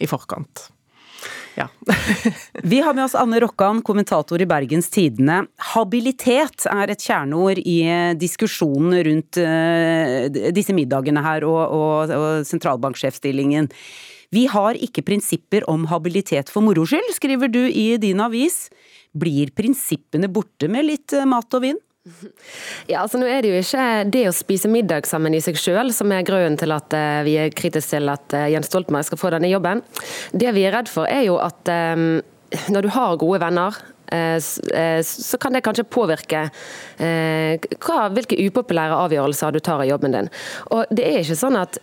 [0.04, 0.68] i forkant.
[1.56, 1.70] Ja.
[2.64, 5.46] Vi har med oss Anne Rokkan, kommentator i Bergens Tidende.
[5.72, 7.78] Habilitet er et kjerneord i
[8.20, 13.72] diskusjonen rundt uh, disse middagene her og, og, og sentralbanksjefstillingen.
[14.36, 18.66] Vi har ikke prinsipper om habilitet for moro skyld, skriver du i din avis.
[19.16, 21.82] Blir prinsippene borte med litt eh, mat og vin?
[22.92, 25.96] Ja, altså nå er det jo ikke det å spise middag sammen i seg selv
[25.96, 29.22] som er grunnen til at eh, vi er kritiske til at eh, Jens Stoltenberg skal
[29.22, 29.82] få denne jobben.
[30.36, 31.72] Det vi er redd for er jo at
[32.70, 33.74] når du har gode venner,
[34.06, 36.44] så kan det kanskje påvirke
[37.02, 40.30] hva, hvilke upopulære avgjørelser du tar i jobben din.
[40.78, 41.82] Og det er ikke sånn at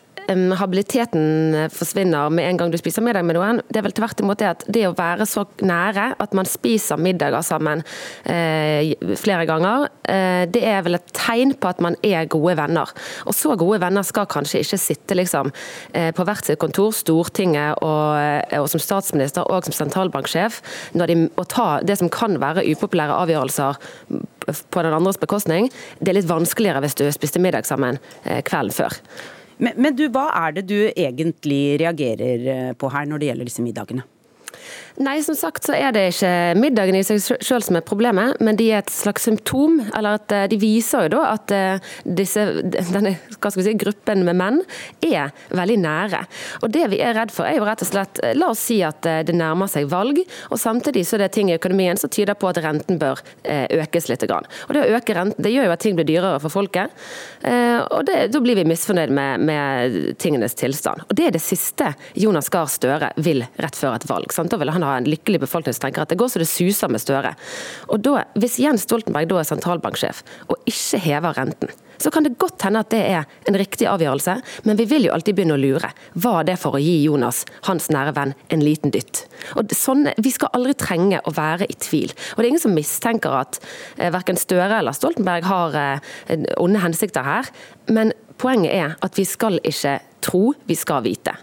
[0.59, 3.61] habiliteten forsvinner med en gang du spiser middag med noen.
[3.69, 7.01] Det er vel tvert imot det at det å være så nære at man spiser
[7.01, 7.83] middager sammen
[8.25, 12.91] eh, flere ganger, eh, det er vel et tegn på at man er gode venner.
[13.27, 15.53] Og så gode venner skal kanskje ikke sitte liksom,
[15.93, 20.61] eh, på hvert sitt kontor, Stortinget og, eh, og, som statsminister og som sentralbanksjef,
[20.99, 23.79] når de, må ta det som kan være upopulære avgjørelser
[24.71, 25.71] på den andres bekostning.
[26.01, 28.99] Det er litt vanskeligere hvis du spiste middag sammen eh, kvelden før.
[29.63, 33.51] Men, men du, hva er det du egentlig reagerer eh, på her når det gjelder
[33.51, 34.07] disse middagene?
[35.01, 36.31] Nei, som sagt så er det ikke
[36.61, 39.79] middagen i seg selv som er problemet, men de er et slags symptom.
[39.97, 42.45] eller at eh, De viser jo da at eh, disse,
[42.93, 44.61] denne si, gruppen med menn
[45.01, 46.21] er veldig nære.
[46.63, 48.83] Og Det vi er redd for er jo rett og slett eh, La oss si
[48.85, 50.21] at det nærmer seg valg,
[50.53, 54.09] og samtidig så er det ting i økonomien som tyder på at renten bør økes
[54.11, 54.23] litt.
[54.23, 56.93] Og Det å øke renten det gjør jo at ting blir dyrere for folket.
[57.43, 61.03] og det, Da blir vi misfornøyd med, med, tingenes tilstand.
[61.09, 64.33] Og Det er det siste Jonas Gahr Støre vil rett før et valg.
[64.35, 64.53] Sant?
[64.53, 66.91] Da vil han ha en lykkelig befolkning som tenker at det går så det suser
[66.93, 67.35] med Støre.
[67.89, 71.73] Og da, Hvis Jens Stoltenberg da er sentralbanksjef og ikke hever renten,
[72.03, 74.35] så kan det godt hende at det er en riktig avgjørelse,
[74.67, 75.93] men vi vil jo alltid begynne å lure.
[76.15, 79.27] Var det for å gi Jonas, hans nære venn, en liten dytt?
[79.55, 82.11] Og sånn, Vi skal aldri trenge å være i tvil.
[82.35, 83.61] Og Det er ingen som mistenker at
[83.99, 87.51] eh, verken Støre eller Stoltenberg har eh, onde hensikter her,
[87.89, 91.37] men poenget er at vi skal ikke tro, vi skal vite.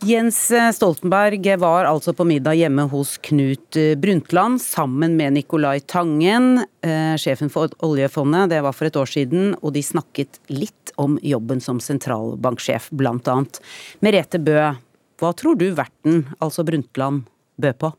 [0.00, 7.16] Jens Stoltenberg var altså på middag hjemme hos Knut Brundtland sammen med Nicolai Tangen, eh,
[7.20, 8.48] sjefen for oljefondet.
[8.48, 13.28] Det var for et år siden, og de snakket litt om jobben som sentralbanksjef, blant
[13.28, 13.60] annet.
[14.00, 14.72] Merete Bø,
[15.20, 17.26] hva tror du verten, altså Brundtland,
[17.60, 17.92] bød på?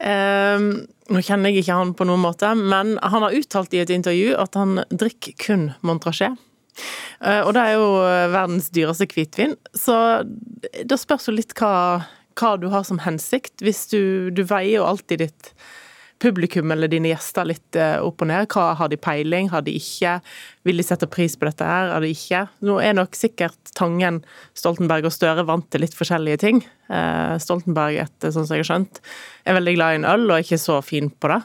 [0.00, 0.64] Eh,
[1.12, 4.32] nå kjenner jeg ikke han på noen måte, men han har uttalt i et intervju
[4.40, 6.40] at han drikker kun Montrachet.
[7.22, 9.96] Eh, og det er jo eh, verdens dyreste hvitvin, så
[10.88, 12.02] da spørs jo litt hva,
[12.38, 13.62] hva, du har som hensikt.
[13.62, 15.54] Hvis du, du veier jo alltid ditt
[16.22, 18.46] publikum eller dine gjester litt eh, opp og ned.
[18.52, 20.20] Hva Har de peiling, har de ikke?
[20.66, 22.44] Vil de sette pris på dette her, har de ikke?
[22.62, 24.20] Nå er nok sikkert Tangen,
[24.58, 26.62] Stoltenberg og Støre vant til litt forskjellige ting.
[27.42, 29.02] Stoltenberg, etter sånn som jeg har skjønt,
[29.48, 31.40] er veldig glad i en øl og er ikke så fin på det.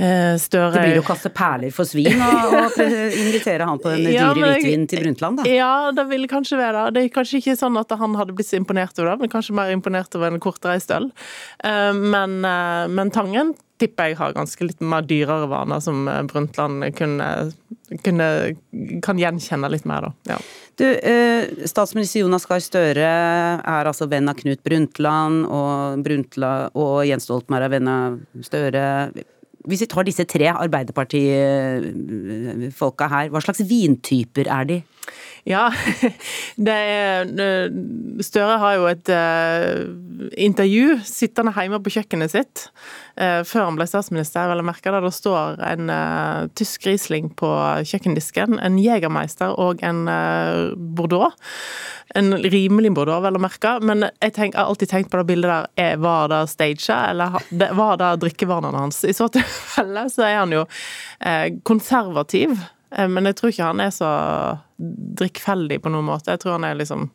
[0.00, 4.14] Eh, Støre Det blir å kaste perler for svin å invitere han på den dyre
[4.22, 5.48] ja, hvitvinen til Brundtland, da?
[5.52, 6.94] Ja, det vil kanskje være det.
[6.96, 9.56] Det er kanskje ikke sånn at han hadde blitt så imponert over det, men kanskje
[9.58, 11.10] mer imponert over en kortreist øl.
[11.60, 16.86] Eh, men, eh, men Tangen tipper jeg har ganske litt mer dyrere vaner som Brundtland
[16.96, 17.28] kunne,
[18.06, 18.28] kunne,
[19.04, 20.36] kan gjenkjenne litt mer, da.
[20.36, 20.38] Ja.
[20.78, 20.86] Du,
[21.68, 23.10] statsminister Jonas Gahr Støre
[23.58, 28.86] er altså venn av Knut Brundtland, og, Brundtland, og Jens Stoltenberg er venn av Støre.
[29.68, 34.76] Hvis vi tar disse tre Arbeiderpartifolka her, hva slags vintyper er de?
[35.48, 35.72] Ja,
[36.66, 37.30] det er
[38.22, 39.88] Støre har jo et uh,
[40.38, 42.68] intervju sittende hjemme på kjøkkenet sitt
[43.18, 47.32] uh, før han ble statsminister, vel å merke, der det står en uh, tysk Riesling
[47.38, 47.48] på
[47.90, 50.04] kjøkkendisken, en Jegermeister og en
[50.94, 51.34] Bordeaux.
[52.14, 55.26] En rimelig Bordeaux, vel å merke, men jeg, tenk, jeg, har alltid tenkt på det
[55.30, 59.02] bildet der, er, var det staged, eller var det drikkevanene hans?
[59.08, 60.66] I så tilfelle så er han jo
[61.66, 62.54] konservativ.
[62.92, 64.10] Eh, men jeg tror ikke han er så
[65.18, 66.34] drikkfeldig på noen måte.
[66.34, 67.08] Jeg tror han er liksom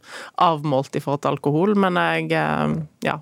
[0.44, 3.20] avmålt i forhold til alkohol, men jeg eh, Ja.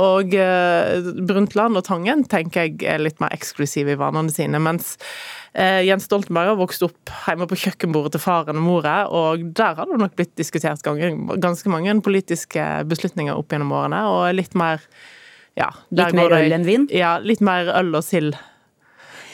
[0.00, 4.60] Og eh, Brundtland og Tangen tenker jeg er litt mer eksklusive i vanene sine.
[4.62, 4.96] Mens
[5.52, 9.90] Jens Stoltenberg har vokst opp hjemme på kjøkkenbordet til faren og mora, og der har
[9.90, 14.80] det nok blitt diskutert ganske mange politiske beslutninger opp gjennom årene, og litt mer
[15.60, 16.88] ja, Litt mer øl enn vin?
[16.88, 18.32] Ja, litt mer øl og sild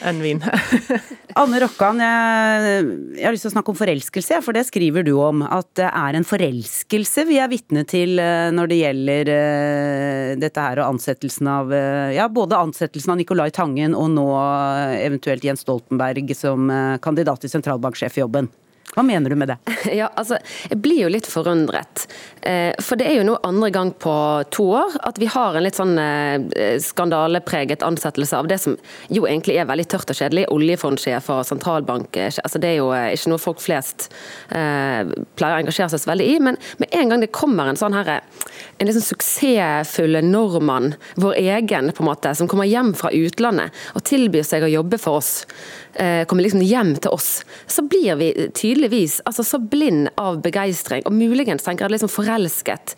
[0.05, 0.41] enn vin.
[1.39, 2.85] Anne Rokkan, jeg,
[3.15, 5.43] jeg, har lyst til å snakke om forelskelse, for det skriver du om.
[5.45, 10.65] At det er en forelskelse vi er vitne til eh, når det gjelder uh, dette
[10.65, 14.27] her og ansettelsen av uh, Ja, både ansettelsen av Nicolai Tangen og nå
[14.99, 16.71] eventuelt Jens Stoltenberg som
[17.03, 18.49] kandidat til sentralbanksjefjobben.
[18.99, 19.57] Hva mener du med det?
[19.95, 20.37] Ja, altså,
[20.69, 22.03] Jeg blir jo litt forundret.
[22.43, 24.11] Eh, for det er jo nå andre gang på
[24.51, 28.75] to år at vi har en litt sånn eh, skandalepreget ansettelse av det som
[29.07, 30.49] jo egentlig er veldig tørt og kjedelig.
[30.51, 32.19] Oljefondsjef og sentralbank.
[32.19, 34.09] Eh, altså, det er jo ikke noe folk flest
[34.49, 36.35] pleier å engasjere seg så veldig i.
[36.43, 41.93] Men med en gang det kommer en sånn her, en liksom suksessfull nordmann, vår egen,
[41.95, 45.45] på en måte, som kommer hjem fra utlandet og tilbyr seg å jobbe for oss,
[46.29, 51.15] kommer liksom hjem til oss, så blir vi tydeligvis altså, så blind av begeistring, og
[51.15, 52.95] muligens tenker jeg liksom forelsket,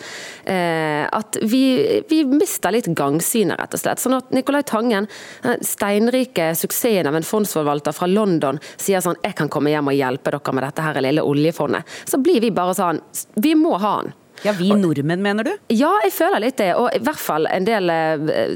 [0.50, 1.64] eh, at vi,
[2.10, 4.04] vi, mister litt gangsynet, rett og slett.
[4.04, 5.10] Sånn at Nicolai Tangen,
[5.44, 9.98] den steinrike suksessen av en fondsforvalter fra London, sier sånn 'jeg kan komme hjem og
[9.98, 13.02] hjelpe dere med dette her lille oljefondet', så blir vi bare sånn
[13.36, 14.14] 'vi må ha han'.
[14.42, 15.52] Ja, Vi nordmenn, mener du?
[15.70, 16.72] Ja, jeg føler litt det.
[16.74, 18.56] Og i hvert fall en del eh,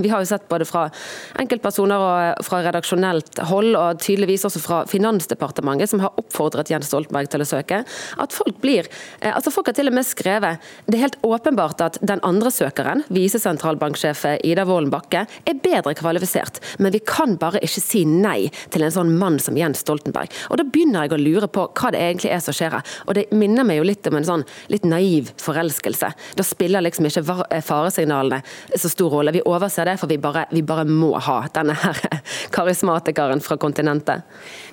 [0.00, 0.86] Vi har jo sett både fra
[1.40, 7.28] enkeltpersoner og fra redaksjonelt hold, og tydeligvis også fra Finansdepartementet, som har oppfordret Jens Stoltenberg
[7.32, 8.88] til å søke, at folk blir
[9.20, 12.50] eh, Altså, folk har til og med skrevet Det er helt åpenbart at den andre
[12.54, 18.48] søkeren, visesentralbanksjef Ida Wolden Bakke, er bedre kvalifisert, men vi kan bare ikke si nei
[18.72, 20.32] til en sånn mann som Jens Stoltenberg.
[20.48, 22.96] Og da begynner jeg å lure på hva det egentlig er som skjer her.
[23.06, 26.10] Og det minner meg jo litt om en sånn litt naiv forelskelse.
[26.38, 28.42] Da spiller liksom ikke eh, faresignalene
[28.76, 29.34] så stor rolle.
[29.34, 32.00] Vi overser det, for vi bare, vi bare må ha denne her
[32.56, 34.26] karismatikeren fra kontinentet.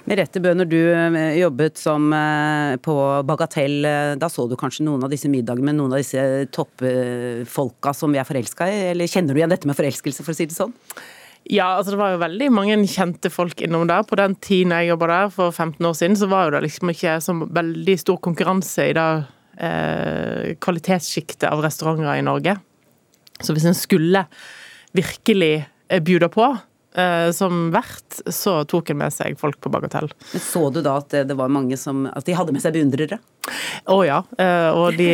[0.09, 2.97] Merete Bø, når du eh, jobbet som eh, på
[3.27, 3.81] Bagatell,
[4.19, 8.21] da så du kanskje noen av disse middagene med noen av disse toppfolka som vi
[8.21, 10.73] er forelska i, eller kjenner du igjen dette med forelskelse, for å si det sånn?
[11.51, 14.05] Ja, altså det var jo veldig mange kjente folk innom der.
[14.07, 16.91] På den tiden jeg jobba der, for 15 år siden, så var jo det liksom
[16.93, 19.07] ikke så veldig stor konkurranse i det
[19.63, 22.57] eh, kvalitetssjiktet av restauranter i Norge.
[23.41, 24.25] Så hvis en skulle
[24.93, 26.45] virkelig eh, bjuda på
[26.95, 30.11] eh, som vert, så tok en med seg folk på bagatell.
[30.31, 33.19] Men så du da at det var mange som At de hadde med seg beundrere?
[33.89, 34.21] Å oh, ja.
[34.39, 35.09] Eh, og de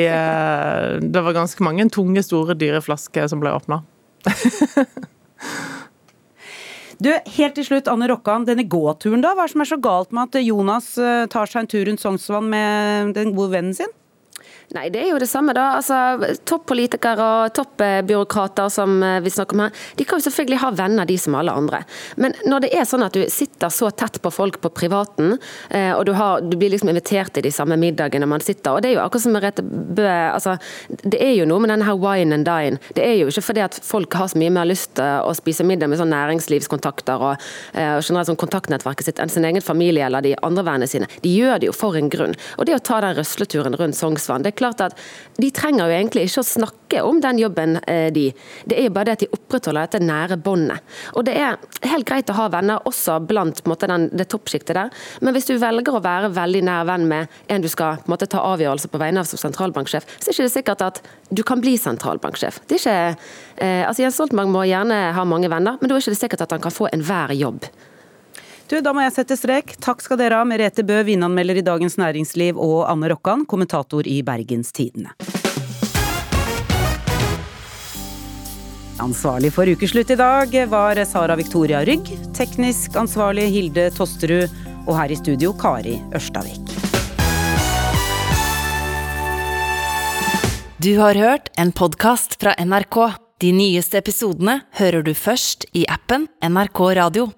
[1.01, 3.83] Det var ganske mange tunge, store, dyre flasker som ble åpna.
[6.99, 8.43] Du, Helt til slutt, Anne Rokkan.
[8.43, 9.29] Denne gåturen, da?
[9.31, 10.89] Hva er det som er så galt med at Jonas
[11.31, 13.93] tar seg en tur rundt Sognsvann med den gode vennen sin?
[14.69, 15.79] Nei, det er jo det samme, da.
[15.79, 15.97] Altså,
[16.45, 21.07] Toppolitikere og toppbyråkrater som eh, vi snakker om her, de kan jo selvfølgelig ha venner,
[21.09, 21.79] de som alle andre.
[22.21, 25.39] Men når det er sånn at du sitter så tett på folk på privaten,
[25.73, 28.85] eh, og du, har, du blir liksom invitert til de samme middagene man sitter, og
[28.85, 30.55] det er jo akkurat som Merete Bø altså,
[31.01, 32.77] Det er jo noe med denne her wine and dine.
[32.93, 35.65] Det er jo ikke fordi at folk har så mye mer lyst til å spise
[35.65, 40.05] middag med sånn næringslivskontakter og, eh, og generelt sånn kontaktnettverket sitt enn sin egen familie
[40.05, 41.09] eller de andre vennene sine.
[41.25, 42.37] De gjør det jo for en grunn.
[42.61, 44.97] Og det å ta den røsleturen rundt Sognsvann, det klart at
[45.39, 48.27] de trenger jo egentlig ikke å snakke om den jobben, eh, de.
[48.67, 50.79] Det er jo bare det at de opprettholder dette nære båndet.
[51.15, 51.57] Og det er
[51.89, 55.55] helt greit å ha venner også blant måte, den, det toppsjiktet der, men hvis du
[55.57, 59.23] velger å være veldig nær venn med en du skal måte, ta avgjørelse på vegne
[59.23, 62.61] av som sentralbanksjef, så er det ikke sikkert at du kan bli sentralbanksjef.
[62.67, 63.29] Det er ikke,
[63.63, 66.45] eh, altså Jens Stoltenberg må gjerne ha mange venner, men da er det ikke sikkert
[66.47, 67.69] at han kan få enhver jobb.
[68.69, 69.71] Du, Da må jeg sette strek.
[69.81, 74.19] Takk skal dere ha, Merete Bø, vinanmelder i Dagens Næringsliv, og Anne Rokkan, kommentator i
[74.21, 75.15] Bergens Tidende.
[78.99, 84.53] Ansvarlig for ukeslutt i dag var Sara Victoria Rygg, teknisk ansvarlig Hilde Tosterud,
[84.85, 86.75] og her i studio Kari Ørstavik.
[90.77, 93.01] Du har hørt en podkast fra NRK.
[93.41, 97.31] De nyeste episodene hører du først i appen NRK Radio.